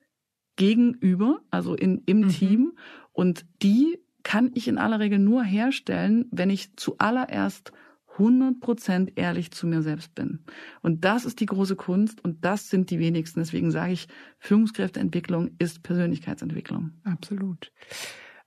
gegenüber, 0.57 1.41
also 1.51 1.75
in, 1.75 2.03
im 2.07 2.21
mhm. 2.21 2.29
Team. 2.29 2.73
Und 3.13 3.47
die 3.63 3.99
kann 4.23 4.51
ich 4.55 4.69
in 4.69 4.79
aller 4.79 5.01
Regel 5.01 5.19
nur 5.19 5.43
herstellen, 5.43 6.27
wenn 6.31 6.51
ich 6.51 6.77
zuallererst 6.77 7.73
100% 8.19 9.13
ehrlich 9.17 9.53
zu 9.53 9.67
mir 9.67 9.83
selbst 9.83 10.15
bin. 10.15 10.45
Und 10.83 11.05
das 11.05 11.25
ist 11.25 11.41
die 11.41 11.47
große 11.47 11.77
Kunst 11.77 12.23
und 12.23 12.45
das 12.45 12.69
sind 12.69 12.91
die 12.91 12.99
wenigsten. 12.99 13.41
Deswegen 13.41 13.71
sage 13.71 13.93
ich, 13.93 14.07
Führungskräfteentwicklung 14.39 15.51
ist 15.59 15.83
Persönlichkeitsentwicklung. 15.83 16.93
Absolut. 17.05 17.73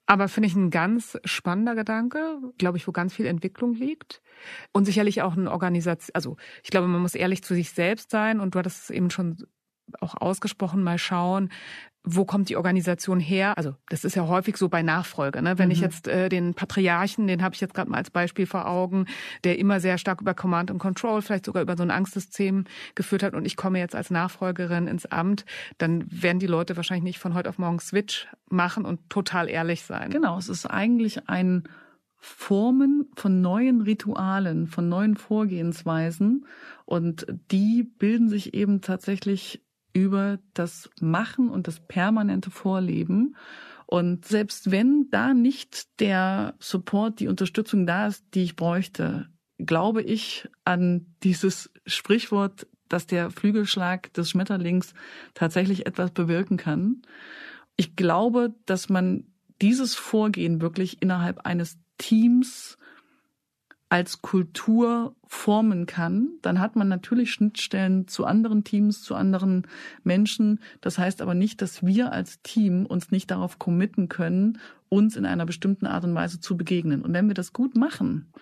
Aber 0.05 0.27
finde 0.27 0.47
ich 0.47 0.55
ein 0.55 0.69
ganz 0.69 1.17
spannender 1.25 1.73
Gedanke, 1.73 2.37
glaube 2.59 2.77
ich, 2.77 2.87
wo 2.87 2.91
ganz 2.91 3.13
viel 3.13 3.25
Entwicklung 3.25 3.73
liegt. 3.73 4.21
Und 4.71 4.85
sicherlich 4.85 5.23
auch 5.23 5.35
eine 5.35 5.51
Organisation, 5.51 6.13
also 6.13 6.37
ich 6.63 6.69
glaube, 6.69 6.87
man 6.87 7.01
muss 7.01 7.15
ehrlich 7.15 7.43
zu 7.43 7.55
sich 7.55 7.71
selbst 7.71 8.11
sein 8.11 8.39
und 8.39 8.53
du 8.53 8.59
hattest 8.59 8.83
es 8.83 8.89
eben 8.91 9.09
schon 9.09 9.37
auch 9.99 10.15
ausgesprochen 10.15 10.83
mal 10.83 10.97
schauen, 10.97 11.49
wo 12.05 12.23
kommt 12.23 12.49
die 12.49 12.55
Organisation 12.55 13.19
her? 13.19 13.57
Also 13.57 13.75
das 13.89 14.05
ist 14.05 14.15
ja 14.15 14.27
häufig 14.27 14.57
so 14.57 14.69
bei 14.69 14.83
Nachfolge. 14.83 15.41
Ne? 15.41 15.57
Wenn 15.57 15.67
mhm. 15.67 15.71
ich 15.71 15.79
jetzt 15.81 16.07
äh, 16.07 16.29
den 16.29 16.53
Patriarchen, 16.53 17.25
den 17.25 17.41
habe 17.41 17.55
ich 17.55 17.61
jetzt 17.61 17.73
gerade 17.73 17.89
mal 17.89 17.97
als 17.97 18.11
Beispiel 18.11 18.45
vor 18.45 18.67
Augen, 18.67 19.07
der 19.43 19.57
immer 19.57 19.79
sehr 19.79 19.97
stark 19.97 20.21
über 20.21 20.35
Command 20.35 20.69
and 20.69 20.79
Control, 20.79 21.21
vielleicht 21.21 21.45
sogar 21.45 21.63
über 21.63 21.75
so 21.75 21.83
ein 21.83 21.91
Angstsystem 21.91 22.65
geführt 22.93 23.23
hat 23.23 23.33
und 23.33 23.45
ich 23.45 23.57
komme 23.57 23.79
jetzt 23.79 23.95
als 23.95 24.11
Nachfolgerin 24.11 24.87
ins 24.87 25.07
Amt, 25.07 25.45
dann 25.79 26.05
werden 26.09 26.39
die 26.39 26.47
Leute 26.47 26.77
wahrscheinlich 26.77 27.03
nicht 27.03 27.19
von 27.19 27.33
heute 27.33 27.49
auf 27.49 27.57
morgen 27.57 27.79
Switch 27.79 28.27
machen 28.49 28.85
und 28.85 29.09
total 29.09 29.49
ehrlich 29.49 29.83
sein. 29.83 30.11
Genau, 30.11 30.37
es 30.37 30.47
ist 30.47 30.67
eigentlich 30.67 31.27
ein 31.27 31.63
Formen 32.17 33.09
von 33.15 33.41
neuen 33.41 33.81
Ritualen, 33.81 34.67
von 34.67 34.89
neuen 34.89 35.15
Vorgehensweisen 35.15 36.45
und 36.85 37.25
die 37.51 37.83
bilden 37.83 38.29
sich 38.29 38.53
eben 38.53 38.81
tatsächlich 38.81 39.64
über 39.95 40.39
das 40.53 40.89
Machen 40.99 41.49
und 41.49 41.67
das 41.67 41.79
permanente 41.79 42.51
Vorleben. 42.51 43.35
Und 43.85 44.25
selbst 44.25 44.69
wenn 44.69 45.07
da 45.09 45.33
nicht 45.33 45.99
der 46.01 46.55
Support, 46.59 47.21
die 47.21 47.29
Unterstützung 47.29 47.87
da 47.87 48.07
ist, 48.07 48.25
die 48.33 48.43
ich 48.43 48.57
bräuchte, 48.57 49.29
glaube 49.57 50.01
ich 50.01 50.49
an 50.65 51.15
dieses 51.23 51.71
Sprichwort, 51.85 52.67
dass 52.89 53.07
der 53.07 53.31
Flügelschlag 53.31 54.11
des 54.13 54.29
Schmetterlings 54.29 54.93
tatsächlich 55.33 55.85
etwas 55.87 56.11
bewirken 56.11 56.57
kann. 56.57 57.01
Ich 57.77 57.95
glaube, 57.95 58.53
dass 58.65 58.89
man 58.89 59.23
dieses 59.61 59.95
Vorgehen 59.95 60.61
wirklich 60.61 61.01
innerhalb 61.01 61.45
eines 61.45 61.77
Teams 61.97 62.77
als 63.95 64.21
Kultur 64.21 65.15
formen 65.25 65.85
kann, 65.85 66.27
dann 66.41 66.59
hat 66.59 66.75
man 66.75 66.89
natürlich 66.89 67.31
Schnittstellen 67.31 68.09
zu 68.09 68.25
anderen 68.25 68.65
Teams, 68.65 69.01
zu 69.01 69.15
anderen 69.15 69.67
Menschen. 70.03 70.59
Das 70.81 70.97
heißt 70.97 71.21
aber 71.21 71.33
nicht, 71.33 71.61
dass 71.61 71.85
wir 71.85 72.11
als 72.11 72.41
Team 72.41 72.85
uns 72.85 73.11
nicht 73.11 73.31
darauf 73.31 73.57
committen 73.57 74.09
können, 74.09 74.59
uns 74.89 75.15
in 75.15 75.25
einer 75.25 75.45
bestimmten 75.45 75.85
Art 75.85 76.03
und 76.03 76.13
Weise 76.13 76.41
zu 76.41 76.57
begegnen. 76.57 77.03
Und 77.03 77.13
wenn 77.13 77.29
wir 77.29 77.35
das 77.35 77.53
gut 77.53 77.77
machen, 77.77 78.33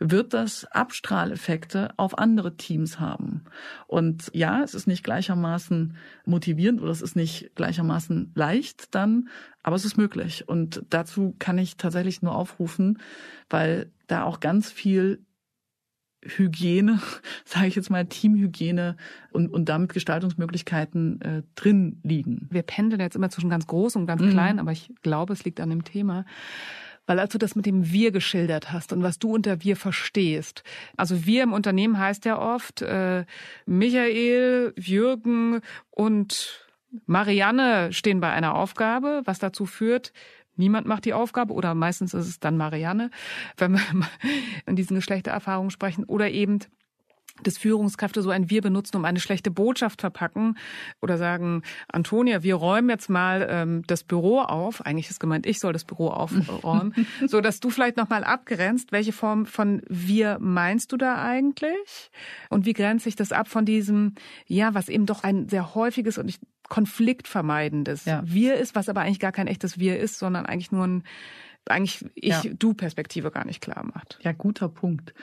wird 0.00 0.34
das 0.34 0.64
Abstrahleffekte 0.64 1.90
auf 1.96 2.18
andere 2.18 2.56
Teams 2.56 2.98
haben. 2.98 3.44
Und 3.86 4.32
ja, 4.34 4.64
es 4.64 4.74
ist 4.74 4.88
nicht 4.88 5.04
gleichermaßen 5.04 5.94
motivierend 6.24 6.82
oder 6.82 6.90
es 6.90 7.02
ist 7.02 7.14
nicht 7.14 7.52
gleichermaßen 7.54 8.32
leicht 8.34 8.96
dann, 8.96 9.28
aber 9.62 9.76
es 9.76 9.84
ist 9.84 9.96
möglich. 9.96 10.48
Und 10.48 10.82
dazu 10.90 11.36
kann 11.38 11.56
ich 11.56 11.76
tatsächlich 11.76 12.20
nur 12.20 12.34
aufrufen, 12.34 12.98
weil 13.48 13.92
da 14.08 14.24
auch 14.24 14.40
ganz 14.40 14.70
viel 14.70 15.24
Hygiene, 16.24 17.00
sage 17.44 17.68
ich 17.68 17.76
jetzt 17.76 17.90
mal, 17.90 18.06
Teamhygiene 18.06 18.96
und, 19.30 19.48
und 19.48 19.68
damit 19.68 19.92
Gestaltungsmöglichkeiten 19.92 21.20
äh, 21.20 21.42
drin 21.54 22.00
liegen. 22.02 22.48
Wir 22.50 22.62
pendeln 22.62 23.00
jetzt 23.00 23.16
immer 23.16 23.30
zwischen 23.30 23.50
ganz 23.50 23.66
groß 23.66 23.96
und 23.96 24.06
ganz 24.06 24.22
mhm. 24.22 24.30
klein, 24.30 24.58
aber 24.58 24.72
ich 24.72 24.92
glaube, 25.02 25.32
es 25.32 25.44
liegt 25.44 25.60
an 25.60 25.70
dem 25.70 25.84
Thema. 25.84 26.24
Weil 27.06 27.20
als 27.20 27.32
du 27.32 27.38
das 27.38 27.56
mit 27.56 27.64
dem 27.64 27.90
Wir 27.90 28.10
geschildert 28.10 28.70
hast 28.70 28.92
und 28.92 29.02
was 29.02 29.18
du 29.18 29.32
unter 29.32 29.62
Wir 29.62 29.76
verstehst, 29.76 30.62
also 30.96 31.24
wir 31.24 31.42
im 31.42 31.54
Unternehmen 31.54 31.98
heißt 31.98 32.26
ja 32.26 32.38
oft 32.38 32.82
äh, 32.82 33.24
Michael, 33.64 34.74
Jürgen 34.76 35.60
und 35.90 36.68
Marianne 37.06 37.92
stehen 37.92 38.20
bei 38.20 38.30
einer 38.30 38.54
Aufgabe, 38.54 39.22
was 39.24 39.38
dazu 39.38 39.64
führt, 39.66 40.12
niemand 40.58 40.86
macht 40.86 41.04
die 41.04 41.14
Aufgabe 41.14 41.54
oder 41.54 41.74
meistens 41.74 42.14
ist 42.14 42.28
es 42.28 42.40
dann 42.40 42.56
Marianne, 42.56 43.10
wenn 43.56 43.72
wir 43.72 43.80
in 44.66 44.76
diesen 44.76 44.96
Geschlechtererfahrungen 44.96 45.70
sprechen 45.70 46.04
oder 46.04 46.30
eben 46.30 46.60
dass 47.42 47.58
Führungskräfte 47.58 48.22
so 48.22 48.30
ein 48.30 48.50
Wir 48.50 48.62
benutzen, 48.62 48.96
um 48.96 49.04
eine 49.04 49.20
schlechte 49.20 49.50
Botschaft 49.50 50.00
verpacken 50.00 50.58
oder 51.00 51.18
sagen, 51.18 51.62
Antonia, 51.88 52.42
wir 52.42 52.56
räumen 52.56 52.90
jetzt 52.90 53.08
mal 53.08 53.46
ähm, 53.48 53.82
das 53.86 54.04
Büro 54.04 54.40
auf. 54.40 54.84
Eigentlich 54.84 55.10
ist 55.10 55.20
gemeint, 55.20 55.46
ich 55.46 55.60
soll 55.60 55.72
das 55.72 55.84
Büro 55.84 56.08
aufräumen, 56.08 56.94
so 57.26 57.40
dass 57.40 57.60
du 57.60 57.70
vielleicht 57.70 57.96
noch 57.96 58.08
mal 58.08 58.24
abgrenzt, 58.24 58.92
welche 58.92 59.12
Form 59.12 59.46
von 59.46 59.82
Wir 59.88 60.38
meinst 60.40 60.92
du 60.92 60.96
da 60.96 61.22
eigentlich 61.22 62.10
und 62.50 62.66
wie 62.66 62.72
grenzt 62.72 63.04
sich 63.04 63.16
das 63.16 63.32
ab 63.32 63.48
von 63.48 63.64
diesem, 63.64 64.14
ja, 64.46 64.74
was 64.74 64.88
eben 64.88 65.06
doch 65.06 65.22
ein 65.22 65.48
sehr 65.48 65.74
häufiges 65.74 66.18
und 66.18 66.38
konfliktvermeidendes 66.68 68.04
ja. 68.04 68.22
Wir 68.24 68.56
ist, 68.56 68.74
was 68.74 68.88
aber 68.88 69.02
eigentlich 69.02 69.20
gar 69.20 69.32
kein 69.32 69.46
echtes 69.46 69.78
Wir 69.78 69.98
ist, 69.98 70.18
sondern 70.18 70.46
eigentlich 70.46 70.72
nur 70.72 70.86
ein 70.86 71.04
eigentlich 71.66 72.04
ich-du-Perspektive 72.14 73.30
gar 73.30 73.44
nicht 73.44 73.60
klar 73.60 73.84
macht. 73.84 74.18
Ja, 74.22 74.32
guter 74.32 74.68
Punkt. 74.68 75.14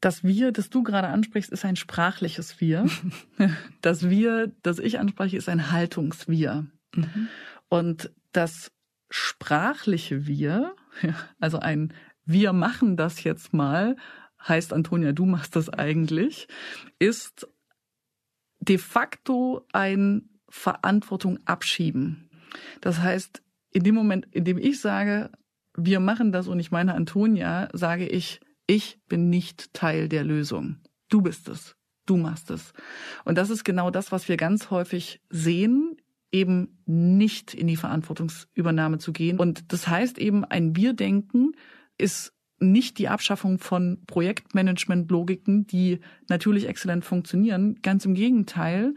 Das 0.00 0.22
Wir, 0.22 0.52
das 0.52 0.70
du 0.70 0.82
gerade 0.82 1.08
ansprichst, 1.08 1.50
ist 1.50 1.64
ein 1.64 1.76
sprachliches 1.76 2.60
Wir. 2.60 2.86
Das 3.80 4.08
Wir, 4.08 4.52
das 4.62 4.78
ich 4.78 4.98
anspreche, 4.98 5.36
ist 5.36 5.48
ein 5.48 5.70
Haltungswir. 5.70 6.66
Mhm. 6.94 7.28
Und 7.68 8.10
das 8.32 8.72
sprachliche 9.10 10.26
Wir, 10.26 10.74
also 11.40 11.58
ein 11.58 11.94
Wir 12.24 12.52
machen 12.52 12.96
das 12.96 13.24
jetzt 13.24 13.52
mal, 13.52 13.96
heißt 14.46 14.72
Antonia, 14.72 15.12
du 15.12 15.24
machst 15.24 15.56
das 15.56 15.68
eigentlich, 15.68 16.48
ist 16.98 17.48
de 18.68 18.78
facto 18.78 19.66
ein 19.72 20.28
Verantwortung 20.48 21.38
abschieben. 21.44 22.28
Das 22.80 23.00
heißt, 23.00 23.42
in 23.72 23.84
dem 23.84 23.94
Moment, 23.94 24.26
in 24.32 24.44
dem 24.44 24.58
ich 24.58 24.80
sage, 24.80 25.30
wir 25.76 26.00
machen 26.00 26.32
das 26.32 26.48
und 26.48 26.58
ich 26.58 26.70
meine 26.70 26.94
Antonia, 26.94 27.68
sage 27.72 28.06
ich, 28.06 28.40
ich 28.66 29.00
bin 29.08 29.30
nicht 29.30 29.72
Teil 29.72 30.08
der 30.08 30.24
Lösung. 30.24 30.76
Du 31.08 31.22
bist 31.22 31.48
es. 31.48 31.76
Du 32.06 32.16
machst 32.16 32.50
es. 32.50 32.72
Und 33.24 33.36
das 33.36 33.50
ist 33.50 33.64
genau 33.64 33.90
das, 33.90 34.12
was 34.12 34.28
wir 34.28 34.36
ganz 34.36 34.70
häufig 34.70 35.20
sehen, 35.28 35.96
eben 36.32 36.78
nicht 36.86 37.54
in 37.54 37.66
die 37.66 37.76
Verantwortungsübernahme 37.76 38.98
zu 38.98 39.12
gehen. 39.12 39.38
Und 39.38 39.72
das 39.72 39.88
heißt 39.88 40.18
eben, 40.18 40.44
ein 40.44 40.74
Wir-Denken 40.74 41.52
ist 41.96 42.32
nicht 42.60 42.98
die 42.98 43.08
Abschaffung 43.08 43.58
von 43.58 43.98
Projektmanagement-Logiken, 44.06 45.66
die 45.66 46.00
natürlich 46.28 46.68
exzellent 46.68 47.04
funktionieren. 47.04 47.78
Ganz 47.82 48.04
im 48.04 48.14
Gegenteil, 48.14 48.94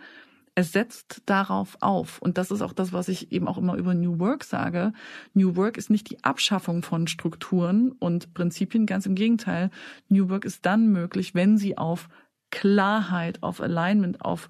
es 0.55 0.71
setzt 0.71 1.21
darauf 1.25 1.77
auf. 1.79 2.21
Und 2.21 2.37
das 2.37 2.51
ist 2.51 2.61
auch 2.61 2.73
das, 2.73 2.91
was 2.91 3.07
ich 3.07 3.31
eben 3.31 3.47
auch 3.47 3.57
immer 3.57 3.75
über 3.75 3.93
New 3.93 4.19
Work 4.19 4.43
sage. 4.43 4.93
New 5.33 5.55
Work 5.55 5.77
ist 5.77 5.89
nicht 5.89 6.09
die 6.09 6.23
Abschaffung 6.23 6.83
von 6.83 7.07
Strukturen 7.07 7.91
und 7.93 8.33
Prinzipien. 8.33 8.85
Ganz 8.85 9.05
im 9.05 9.15
Gegenteil. 9.15 9.69
New 10.09 10.29
Work 10.29 10.45
ist 10.45 10.65
dann 10.65 10.91
möglich, 10.91 11.35
wenn 11.35 11.57
sie 11.57 11.77
auf 11.77 12.09
Klarheit, 12.49 13.41
auf 13.43 13.61
Alignment, 13.61 14.25
auf 14.25 14.49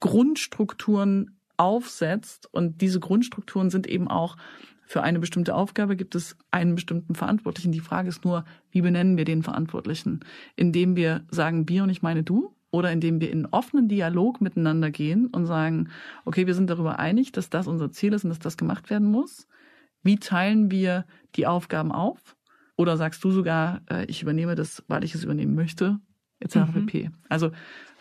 Grundstrukturen 0.00 1.40
aufsetzt. 1.56 2.48
Und 2.52 2.80
diese 2.80 3.00
Grundstrukturen 3.00 3.70
sind 3.70 3.88
eben 3.88 4.08
auch 4.08 4.36
für 4.88 5.02
eine 5.02 5.18
bestimmte 5.18 5.54
Aufgabe 5.54 5.96
gibt 5.96 6.14
es 6.14 6.34
einen 6.50 6.74
bestimmten 6.74 7.14
Verantwortlichen. 7.14 7.72
Die 7.72 7.80
Frage 7.80 8.08
ist 8.08 8.24
nur, 8.24 8.46
wie 8.70 8.80
benennen 8.80 9.18
wir 9.18 9.26
den 9.26 9.42
Verantwortlichen? 9.42 10.20
Indem 10.56 10.96
wir 10.96 11.26
sagen 11.30 11.68
wir 11.68 11.82
und 11.82 11.90
ich 11.90 12.00
meine 12.00 12.22
du 12.22 12.54
oder 12.70 12.90
indem 12.90 13.20
wir 13.20 13.30
in 13.30 13.44
offenen 13.44 13.88
Dialog 13.88 14.40
miteinander 14.40 14.90
gehen 14.90 15.26
und 15.26 15.44
sagen, 15.44 15.90
okay, 16.24 16.46
wir 16.46 16.54
sind 16.54 16.70
darüber 16.70 16.98
einig, 16.98 17.32
dass 17.32 17.50
das 17.50 17.66
unser 17.66 17.90
Ziel 17.90 18.14
ist 18.14 18.24
und 18.24 18.30
dass 18.30 18.38
das 18.38 18.56
gemacht 18.56 18.88
werden 18.88 19.10
muss. 19.10 19.46
Wie 20.02 20.16
teilen 20.16 20.70
wir 20.70 21.04
die 21.36 21.46
Aufgaben 21.46 21.92
auf? 21.92 22.34
Oder 22.74 22.96
sagst 22.96 23.22
du 23.22 23.30
sogar, 23.30 23.82
äh, 23.90 24.06
ich 24.06 24.22
übernehme 24.22 24.54
das, 24.54 24.82
weil 24.88 25.04
ich 25.04 25.14
es 25.14 25.22
übernehmen 25.22 25.54
möchte, 25.54 25.98
etc. 26.40 26.56
Mhm. 26.56 26.86
pp. 26.86 27.10
Also 27.28 27.50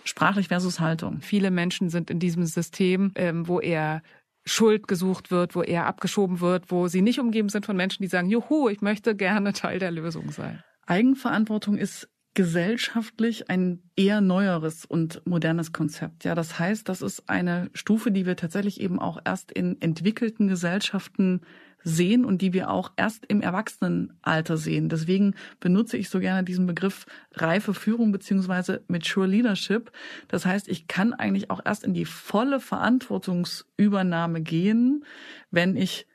sprachlich 0.05 0.47
versus 0.47 0.79
Haltung. 0.79 1.19
Viele 1.19 1.51
Menschen 1.51 1.89
sind 1.89 2.09
in 2.09 2.19
diesem 2.19 2.45
System, 2.45 3.11
ähm, 3.15 3.45
wo 3.45 3.59
eher 3.59 4.01
Schuld 4.47 4.87
gesucht 4.87 5.29
wird, 5.29 5.55
wo 5.55 5.61
eher 5.61 5.85
abgeschoben 5.85 6.39
wird, 6.39 6.71
wo 6.71 6.87
sie 6.87 7.01
nicht 7.01 7.19
umgeben 7.19 7.49
sind 7.49 7.65
von 7.65 7.77
Menschen, 7.77 8.01
die 8.01 8.07
sagen, 8.07 8.29
juhu, 8.29 8.69
ich 8.69 8.81
möchte 8.81 9.15
gerne 9.15 9.53
Teil 9.53 9.79
der 9.79 9.91
Lösung 9.91 10.31
sein. 10.31 10.63
Eigenverantwortung 10.85 11.77
ist 11.77 12.09
gesellschaftlich 12.33 13.49
ein 13.49 13.81
eher 13.95 14.21
neueres 14.21 14.85
und 14.85 15.21
modernes 15.25 15.73
Konzept. 15.73 16.23
Ja, 16.23 16.35
das 16.35 16.59
heißt, 16.59 16.87
das 16.87 17.01
ist 17.01 17.27
eine 17.27 17.69
Stufe, 17.73 18.11
die 18.11 18.25
wir 18.25 18.35
tatsächlich 18.35 18.79
eben 18.79 18.99
auch 18.99 19.19
erst 19.25 19.51
in 19.51 19.81
entwickelten 19.81 20.47
Gesellschaften 20.47 21.41
sehen 21.87 22.25
und 22.25 22.41
die 22.41 22.53
wir 22.53 22.69
auch 22.69 22.91
erst 22.97 23.25
im 23.27 23.41
Erwachsenenalter 23.41 24.57
sehen. 24.57 24.89
Deswegen 24.89 25.35
benutze 25.59 25.95
ich 25.97 26.09
so 26.09 26.19
gerne 26.19 26.43
diesen 26.43 26.67
Begriff 26.67 27.05
reife 27.33 27.73
Führung 27.73 28.11
beziehungsweise 28.11 28.83
Mature 28.87 29.27
Leadership. 29.27 29.91
Das 30.27 30.45
heißt, 30.45 30.67
ich 30.67 30.87
kann 30.87 31.13
eigentlich 31.13 31.49
auch 31.49 31.61
erst 31.63 31.83
in 31.83 31.93
die 31.93 32.05
volle 32.05 32.59
Verantwortungsübernahme 32.59 34.41
gehen, 34.41 35.05
wenn 35.49 35.77
ich 35.77 36.07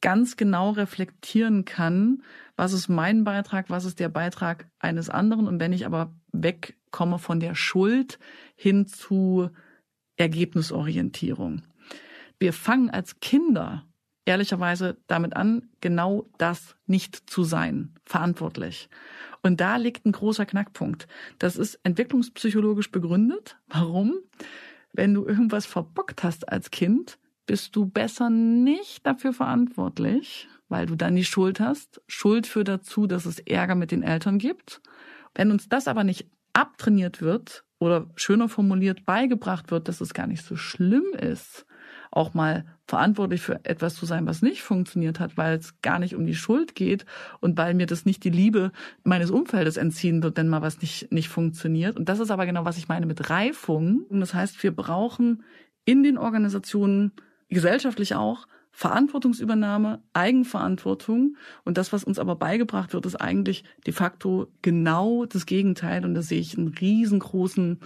ganz 0.00 0.36
genau 0.36 0.70
reflektieren 0.70 1.64
kann, 1.64 2.22
was 2.56 2.72
ist 2.72 2.88
mein 2.88 3.24
Beitrag, 3.24 3.70
was 3.70 3.84
ist 3.84 3.98
der 3.98 4.08
Beitrag 4.08 4.68
eines 4.78 5.10
anderen. 5.10 5.48
Und 5.48 5.58
wenn 5.60 5.72
ich 5.72 5.84
aber 5.86 6.14
wegkomme 6.32 7.18
von 7.18 7.40
der 7.40 7.54
Schuld 7.54 8.18
hin 8.54 8.86
zu 8.86 9.50
Ergebnisorientierung. 10.16 11.62
Wir 12.38 12.52
fangen 12.52 12.90
als 12.90 13.20
Kinder 13.20 13.86
ehrlicherweise 14.24 14.96
damit 15.06 15.36
an, 15.36 15.68
genau 15.80 16.28
das 16.38 16.76
nicht 16.86 17.28
zu 17.28 17.44
sein, 17.44 17.94
verantwortlich. 18.04 18.88
Und 19.42 19.60
da 19.60 19.76
liegt 19.76 20.06
ein 20.06 20.12
großer 20.12 20.46
Knackpunkt. 20.46 21.08
Das 21.38 21.56
ist 21.56 21.80
entwicklungspsychologisch 21.82 22.92
begründet. 22.92 23.56
Warum? 23.68 24.14
wenn 24.92 25.14
du 25.14 25.26
irgendwas 25.26 25.66
verbockt 25.66 26.22
hast 26.22 26.48
als 26.48 26.70
Kind, 26.70 27.18
bist 27.46 27.74
du 27.74 27.86
besser 27.86 28.30
nicht 28.30 29.06
dafür 29.06 29.32
verantwortlich, 29.32 30.48
weil 30.68 30.86
du 30.86 30.94
dann 30.94 31.16
die 31.16 31.24
Schuld 31.24 31.60
hast. 31.60 32.00
Schuld 32.06 32.46
führt 32.46 32.68
dazu, 32.68 33.06
dass 33.06 33.26
es 33.26 33.40
Ärger 33.40 33.74
mit 33.74 33.90
den 33.90 34.02
Eltern 34.02 34.38
gibt. 34.38 34.80
Wenn 35.34 35.50
uns 35.50 35.68
das 35.68 35.88
aber 35.88 36.04
nicht 36.04 36.30
abtrainiert 36.52 37.20
wird 37.20 37.64
oder 37.78 38.10
schöner 38.14 38.48
formuliert 38.48 39.04
beigebracht 39.04 39.70
wird, 39.70 39.88
dass 39.88 40.00
es 40.00 40.14
gar 40.14 40.26
nicht 40.26 40.44
so 40.44 40.56
schlimm 40.56 41.04
ist, 41.18 41.66
auch 42.10 42.34
mal 42.34 42.66
verantwortlich 42.92 43.40
für 43.40 43.64
etwas 43.64 43.94
zu 43.94 44.04
sein, 44.04 44.26
was 44.26 44.42
nicht 44.42 44.60
funktioniert 44.60 45.18
hat, 45.18 45.38
weil 45.38 45.56
es 45.56 45.80
gar 45.80 45.98
nicht 45.98 46.14
um 46.14 46.26
die 46.26 46.34
Schuld 46.34 46.74
geht 46.74 47.06
und 47.40 47.56
weil 47.56 47.72
mir 47.72 47.86
das 47.86 48.04
nicht 48.04 48.22
die 48.22 48.28
Liebe 48.28 48.70
meines 49.02 49.30
Umfeldes 49.30 49.78
entziehen 49.78 50.22
wird, 50.22 50.36
wenn 50.36 50.50
mal 50.50 50.60
was 50.60 50.82
nicht, 50.82 51.10
nicht 51.10 51.30
funktioniert. 51.30 51.96
Und 51.96 52.10
das 52.10 52.18
ist 52.20 52.30
aber 52.30 52.44
genau, 52.44 52.66
was 52.66 52.76
ich 52.76 52.88
meine 52.88 53.06
mit 53.06 53.30
Reifung. 53.30 54.04
Und 54.10 54.20
das 54.20 54.34
heißt, 54.34 54.62
wir 54.62 54.76
brauchen 54.76 55.42
in 55.86 56.02
den 56.02 56.18
Organisationen, 56.18 57.12
gesellschaftlich 57.48 58.14
auch, 58.14 58.46
Verantwortungsübernahme, 58.72 60.02
Eigenverantwortung. 60.12 61.38
Und 61.64 61.78
das, 61.78 61.94
was 61.94 62.04
uns 62.04 62.18
aber 62.18 62.36
beigebracht 62.36 62.92
wird, 62.92 63.06
ist 63.06 63.16
eigentlich 63.16 63.64
de 63.86 63.94
facto 63.94 64.48
genau 64.60 65.24
das 65.24 65.46
Gegenteil. 65.46 66.04
Und 66.04 66.12
da 66.12 66.20
sehe 66.20 66.40
ich 66.40 66.58
einen 66.58 66.68
riesengroßen 66.68 67.80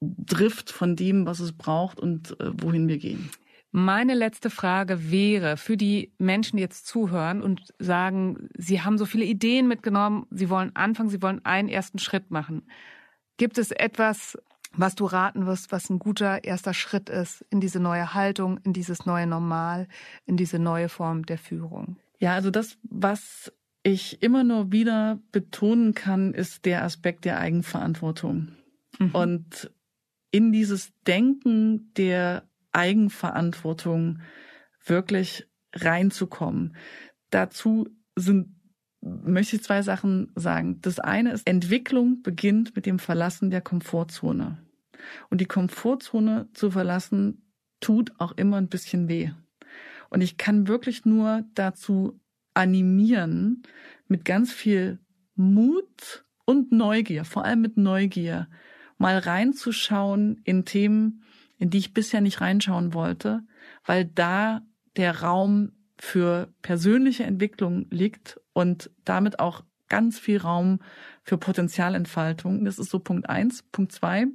Drift 0.00 0.70
von 0.70 0.96
dem, 0.96 1.26
was 1.26 1.38
es 1.38 1.52
braucht 1.52 2.00
und 2.00 2.40
äh, 2.40 2.50
wohin 2.62 2.88
wir 2.88 2.96
gehen. 2.96 3.28
Meine 3.70 4.14
letzte 4.14 4.48
Frage 4.48 5.10
wäre 5.10 5.56
für 5.56 5.76
die 5.76 6.12
Menschen, 6.18 6.56
die 6.56 6.62
jetzt 6.62 6.86
zuhören 6.86 7.42
und 7.42 7.74
sagen, 7.78 8.48
sie 8.56 8.80
haben 8.80 8.96
so 8.96 9.04
viele 9.04 9.26
Ideen 9.26 9.68
mitgenommen, 9.68 10.26
sie 10.30 10.48
wollen 10.48 10.74
anfangen, 10.74 11.10
sie 11.10 11.20
wollen 11.20 11.44
einen 11.44 11.68
ersten 11.68 11.98
Schritt 11.98 12.30
machen. 12.30 12.62
Gibt 13.36 13.58
es 13.58 13.70
etwas, 13.70 14.38
was 14.72 14.94
du 14.94 15.04
raten 15.04 15.46
wirst, 15.46 15.70
was 15.70 15.90
ein 15.90 15.98
guter 15.98 16.44
erster 16.44 16.72
Schritt 16.72 17.10
ist 17.10 17.44
in 17.50 17.60
diese 17.60 17.80
neue 17.80 18.14
Haltung, 18.14 18.58
in 18.64 18.72
dieses 18.72 19.04
neue 19.06 19.26
Normal, 19.26 19.86
in 20.24 20.36
diese 20.36 20.58
neue 20.58 20.88
Form 20.88 21.26
der 21.26 21.38
Führung? 21.38 21.96
Ja, 22.18 22.34
also 22.34 22.50
das, 22.50 22.78
was 22.82 23.52
ich 23.82 24.22
immer 24.22 24.44
nur 24.44 24.72
wieder 24.72 25.18
betonen 25.30 25.94
kann, 25.94 26.32
ist 26.32 26.64
der 26.64 26.84
Aspekt 26.84 27.24
der 27.24 27.38
Eigenverantwortung. 27.38 28.48
Mhm. 28.98 29.10
Und 29.12 29.70
in 30.30 30.52
dieses 30.52 30.92
Denken 31.06 31.92
der 31.94 32.47
Eigenverantwortung 32.78 34.20
wirklich 34.84 35.48
reinzukommen. 35.74 36.76
Dazu 37.30 37.88
sind 38.16 38.54
möchte 39.00 39.56
ich 39.56 39.62
zwei 39.62 39.82
Sachen 39.82 40.32
sagen. 40.34 40.80
Das 40.82 40.98
eine 40.98 41.32
ist, 41.32 41.46
Entwicklung 41.46 42.22
beginnt 42.22 42.74
mit 42.74 42.86
dem 42.86 42.98
Verlassen 42.98 43.50
der 43.50 43.60
Komfortzone. 43.60 44.58
Und 45.30 45.40
die 45.40 45.46
Komfortzone 45.46 46.48
zu 46.52 46.70
verlassen, 46.70 47.52
tut 47.80 48.12
auch 48.18 48.32
immer 48.32 48.56
ein 48.56 48.68
bisschen 48.68 49.08
weh. 49.08 49.30
Und 50.10 50.20
ich 50.20 50.36
kann 50.36 50.66
wirklich 50.66 51.04
nur 51.04 51.44
dazu 51.54 52.20
animieren, 52.54 53.62
mit 54.08 54.24
ganz 54.24 54.52
viel 54.52 54.98
Mut 55.36 56.24
und 56.44 56.72
Neugier, 56.72 57.24
vor 57.24 57.44
allem 57.44 57.60
mit 57.60 57.76
Neugier, 57.76 58.48
mal 58.96 59.18
reinzuschauen 59.18 60.40
in 60.44 60.64
Themen, 60.64 61.22
in 61.58 61.70
die 61.70 61.78
ich 61.78 61.94
bisher 61.94 62.20
nicht 62.20 62.40
reinschauen 62.40 62.94
wollte, 62.94 63.40
weil 63.84 64.04
da 64.04 64.62
der 64.96 65.20
Raum 65.20 65.72
für 65.98 66.52
persönliche 66.62 67.24
Entwicklung 67.24 67.86
liegt 67.90 68.40
und 68.52 68.90
damit 69.04 69.40
auch 69.40 69.64
ganz 69.88 70.18
viel 70.18 70.38
Raum 70.38 70.80
für 71.22 71.38
Potenzialentfaltung. 71.38 72.64
Das 72.64 72.78
ist 72.78 72.90
so 72.90 72.98
Punkt 72.98 73.28
eins. 73.28 73.62
Punkt 73.72 73.92
zwei. 73.92 74.26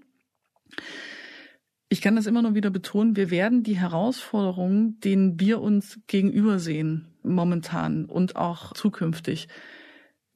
Ich 1.89 2.01
kann 2.01 2.15
das 2.15 2.25
immer 2.25 2.41
nur 2.41 2.55
wieder 2.55 2.71
betonen. 2.71 3.15
Wir 3.15 3.29
werden 3.29 3.63
die 3.63 3.77
Herausforderungen, 3.77 4.99
denen 4.99 5.39
wir 5.39 5.61
uns 5.61 5.99
gegenüber 6.07 6.57
sehen, 6.57 7.13
momentan 7.21 8.05
und 8.05 8.35
auch 8.35 8.73
zukünftig, 8.73 9.47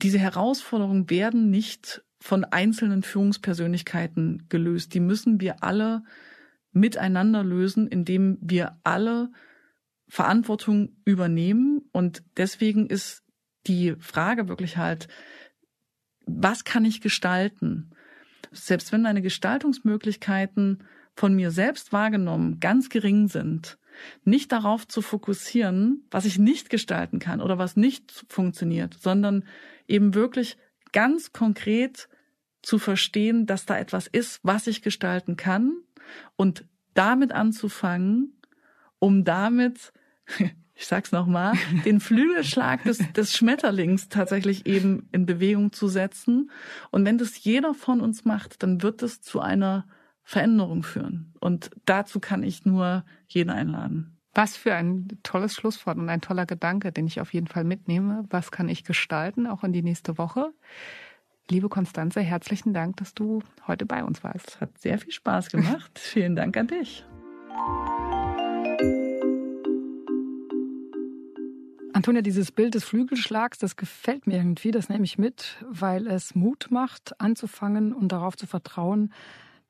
diese 0.03 0.19
Herausforderungen 0.19 1.09
werden 1.09 1.49
nicht 1.49 2.03
von 2.19 2.43
einzelnen 2.43 3.01
Führungspersönlichkeiten 3.03 4.45
gelöst. 4.49 4.93
Die 4.93 4.99
müssen 4.99 5.41
wir 5.41 5.63
alle 5.63 6.03
miteinander 6.79 7.43
lösen, 7.43 7.87
indem 7.87 8.37
wir 8.41 8.79
alle 8.83 9.29
Verantwortung 10.07 10.95
übernehmen. 11.05 11.81
Und 11.91 12.23
deswegen 12.37 12.87
ist 12.87 13.23
die 13.67 13.95
Frage 13.99 14.47
wirklich 14.47 14.77
halt, 14.77 15.07
was 16.25 16.63
kann 16.63 16.85
ich 16.85 17.01
gestalten? 17.01 17.91
Selbst 18.51 18.91
wenn 18.91 19.01
meine 19.01 19.21
Gestaltungsmöglichkeiten 19.21 20.83
von 21.15 21.35
mir 21.35 21.51
selbst 21.51 21.91
wahrgenommen 21.91 22.59
ganz 22.59 22.89
gering 22.89 23.27
sind, 23.27 23.77
nicht 24.23 24.51
darauf 24.51 24.87
zu 24.87 25.01
fokussieren, 25.01 26.05
was 26.11 26.25
ich 26.25 26.37
nicht 26.37 26.69
gestalten 26.69 27.19
kann 27.19 27.41
oder 27.41 27.57
was 27.57 27.75
nicht 27.75 28.25
funktioniert, 28.29 28.95
sondern 28.99 29.43
eben 29.87 30.13
wirklich 30.13 30.57
ganz 30.91 31.33
konkret 31.33 32.07
zu 32.61 32.77
verstehen, 32.77 33.45
dass 33.45 33.65
da 33.65 33.77
etwas 33.77 34.07
ist, 34.07 34.39
was 34.43 34.67
ich 34.67 34.81
gestalten 34.81 35.35
kann 35.35 35.77
und 36.35 36.65
damit 36.93 37.31
anzufangen, 37.31 38.33
um 38.99 39.23
damit, 39.23 39.93
ich 40.75 40.87
sag's 40.87 41.11
nochmal, 41.11 41.53
den 41.85 41.99
Flügelschlag 41.99 42.83
des, 42.83 42.99
des 43.13 43.35
Schmetterlings 43.35 44.09
tatsächlich 44.09 44.65
eben 44.65 45.07
in 45.11 45.25
Bewegung 45.25 45.71
zu 45.71 45.87
setzen. 45.87 46.51
Und 46.91 47.05
wenn 47.05 47.17
das 47.17 47.43
jeder 47.43 47.73
von 47.73 48.01
uns 48.01 48.25
macht, 48.25 48.63
dann 48.63 48.81
wird 48.81 49.03
es 49.03 49.21
zu 49.21 49.39
einer 49.39 49.85
Veränderung 50.23 50.83
führen. 50.83 51.33
Und 51.39 51.69
dazu 51.85 52.19
kann 52.19 52.43
ich 52.43 52.65
nur 52.65 53.05
jeden 53.27 53.49
einladen. 53.49 54.17
Was 54.33 54.57
für 54.57 54.73
ein 54.73 55.07
tolles 55.23 55.55
Schlusswort 55.55 55.97
und 55.97 56.09
ein 56.09 56.21
toller 56.21 56.45
Gedanke, 56.45 56.91
den 56.91 57.07
ich 57.07 57.21
auf 57.21 57.33
jeden 57.33 57.47
Fall 57.47 57.63
mitnehme. 57.63 58.25
Was 58.29 58.51
kann 58.51 58.69
ich 58.69 58.83
gestalten, 58.83 59.47
auch 59.47 59.63
in 59.63 59.73
die 59.73 59.81
nächste 59.81 60.17
Woche? 60.17 60.53
Liebe 61.49 61.69
Konstanze, 61.69 62.19
herzlichen 62.19 62.73
Dank, 62.73 62.97
dass 62.97 63.13
du 63.13 63.41
heute 63.67 63.85
bei 63.85 64.03
uns 64.03 64.21
warst. 64.21 64.59
Hat 64.59 64.77
sehr 64.77 64.97
viel 64.99 65.13
Spaß 65.13 65.49
gemacht. 65.49 65.91
Vielen 65.97 66.35
Dank 66.35 66.57
an 66.57 66.67
dich. 66.67 67.05
Antonia, 71.93 72.21
dieses 72.21 72.51
Bild 72.51 72.75
des 72.75 72.83
Flügelschlags, 72.83 73.59
das 73.59 73.77
gefällt 73.77 74.27
mir 74.27 74.35
irgendwie, 74.35 74.71
das 74.71 74.89
nehme 74.89 75.05
ich 75.05 75.17
mit, 75.17 75.57
weil 75.69 76.07
es 76.07 76.35
Mut 76.35 76.67
macht, 76.69 77.19
anzufangen 77.21 77.93
und 77.93 78.11
darauf 78.11 78.35
zu 78.35 78.45
vertrauen, 78.45 79.13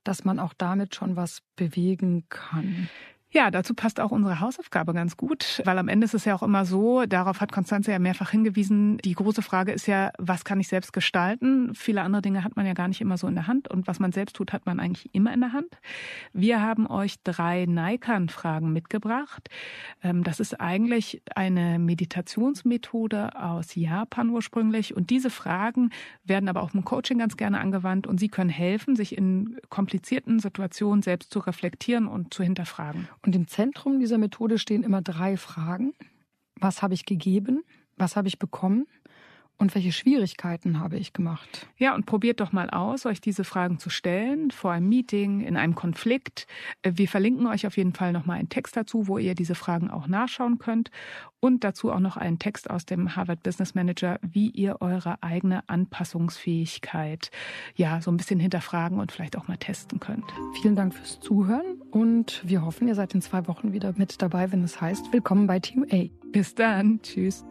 dass 0.03 0.25
man 0.25 0.39
auch 0.39 0.53
damit 0.53 0.95
schon 0.95 1.15
was 1.15 1.41
bewegen 1.55 2.25
kann. 2.29 2.89
Ja, 3.29 3.51
dazu 3.51 3.73
passt 3.73 3.99
auch 3.99 4.11
unsere 4.11 4.39
Hausaufgabe 4.39 4.93
ganz 4.93 5.17
gut, 5.17 5.61
weil 5.65 5.77
am 5.77 5.89
Ende 5.89 6.05
ist 6.05 6.13
es 6.13 6.23
ja 6.23 6.33
auch 6.33 6.43
immer 6.43 6.63
so, 6.63 7.05
darauf 7.05 7.41
hat 7.41 7.51
Konstanze 7.51 7.91
ja 7.91 7.99
mehrfach 7.99 8.29
hingewiesen, 8.29 8.99
die 8.99 9.13
große 9.13 9.41
Frage 9.41 9.73
ist 9.73 9.85
ja, 9.85 10.11
was 10.17 10.45
kann 10.45 10.61
ich 10.61 10.69
selbst 10.69 10.93
gestalten? 10.93 11.75
Viele 11.75 12.03
andere 12.03 12.21
Dinge 12.21 12.45
hat 12.45 12.55
man 12.55 12.65
ja 12.65 12.71
gar 12.71 12.87
nicht 12.87 13.01
immer 13.01 13.17
so 13.17 13.27
in 13.27 13.35
der 13.35 13.47
Hand 13.47 13.67
und 13.69 13.85
was 13.85 13.99
man 13.99 14.13
selbst 14.13 14.37
tut, 14.37 14.53
hat 14.53 14.65
man 14.65 14.79
eigentlich 14.79 15.13
immer 15.13 15.33
in 15.33 15.41
der 15.41 15.51
Hand. 15.51 15.67
Wir 16.31 16.61
haben 16.61 16.87
euch 16.87 17.15
drei 17.25 17.65
Naikan-Fragen 17.65 18.71
mitgebracht. 18.71 19.49
Ähm, 20.01 20.23
das 20.23 20.39
ist 20.39 20.61
eigentlich 20.61 21.21
eine 21.35 21.79
Meditationsmethode 21.79 23.35
aus 23.35 23.75
Japan 23.75 24.29
ursprünglich 24.29 24.95
und 24.95 25.09
diese 25.09 25.29
Fragen 25.29 25.89
werden 26.23 26.47
aber 26.47 26.61
auch 26.63 26.73
im 26.73 26.85
Coaching 26.85 27.17
ganz 27.17 27.35
gerne 27.35 27.59
angewandt 27.59 28.07
und 28.07 28.21
sie 28.21 28.29
können 28.29 28.49
helfen, 28.49 28.95
sich 28.95 29.17
in 29.17 29.57
komplizierten 29.67 30.39
Situationen 30.39 31.01
selbst 31.01 31.33
zu 31.33 31.39
reflektieren 31.39 32.07
und 32.07 32.33
zu 32.33 32.41
hinterfragen. 32.41 33.09
Und 33.27 33.35
im 33.35 33.49
Zentrum 33.49 33.99
dieser 33.99 34.17
Methode 34.17 34.57
stehen 34.57 34.83
immer 34.83 35.01
drei 35.01 35.35
Fragen. 35.35 35.93
Was 36.61 36.81
habe 36.81 36.93
ich 36.93 37.05
gegeben? 37.05 37.65
Was 37.97 38.15
habe 38.15 38.29
ich 38.29 38.39
bekommen? 38.39 38.87
Und 39.59 39.73
welche 39.73 39.91
Schwierigkeiten 39.91 40.79
habe 40.79 40.97
ich 40.97 41.13
gemacht? 41.13 41.67
Ja, 41.77 41.95
und 41.95 42.05
probiert 42.05 42.41
doch 42.41 42.51
mal 42.51 42.69
aus, 42.69 43.07
euch 43.07 43.21
diese 43.21 43.43
Fragen 43.43 43.79
zu 43.79 43.89
stellen 43.89 44.51
vor 44.51 44.71
einem 44.71 44.87
Meeting, 44.87 45.41
in 45.41 45.57
einem 45.57 45.73
Konflikt. 45.73 46.45
Äh, 46.83 46.91
wir 46.95 47.07
verlinken 47.07 47.47
euch 47.47 47.65
auf 47.65 47.75
jeden 47.75 47.93
Fall 47.93 48.13
nochmal 48.13 48.37
einen 48.37 48.49
Text 48.49 48.77
dazu, 48.77 49.07
wo 49.07 49.17
ihr 49.17 49.33
diese 49.33 49.55
Fragen 49.55 49.89
auch 49.89 50.07
nachschauen 50.07 50.59
könnt. 50.59 50.91
Und 51.39 51.63
dazu 51.63 51.91
auch 51.91 51.99
noch 51.99 52.17
einen 52.17 52.37
Text 52.37 52.69
aus 52.69 52.85
dem 52.85 53.15
Harvard 53.15 53.41
Business 53.41 53.73
Manager, 53.73 54.19
wie 54.21 54.49
ihr 54.49 54.77
eure 54.79 55.21
eigene 55.23 55.67
Anpassungsfähigkeit 55.67 57.31
ja 57.75 58.01
so 58.01 58.11
ein 58.11 58.17
bisschen 58.17 58.39
hinterfragen 58.39 58.99
und 58.99 59.11
vielleicht 59.11 59.37
auch 59.37 59.47
mal 59.47 59.57
testen 59.57 59.99
könnt. 59.99 60.25
Vielen 60.61 60.75
Dank 60.75 60.93
fürs 60.93 61.19
Zuhören 61.19 61.81
und 61.91 62.41
wir 62.45 62.63
hoffen, 62.63 62.87
ihr 62.87 62.95
seid 62.95 63.13
in 63.13 63.21
zwei 63.21 63.47
Wochen 63.47 63.71
wieder 63.71 63.93
mit 63.97 64.21
dabei, 64.21 64.51
wenn 64.51 64.63
es 64.63 64.81
heißt 64.81 65.13
Willkommen 65.13 65.47
bei 65.47 65.59
Team 65.59 65.85
A. 65.91 66.05
Bis 66.31 66.55
dann. 66.55 67.01
Tschüss. 67.01 67.45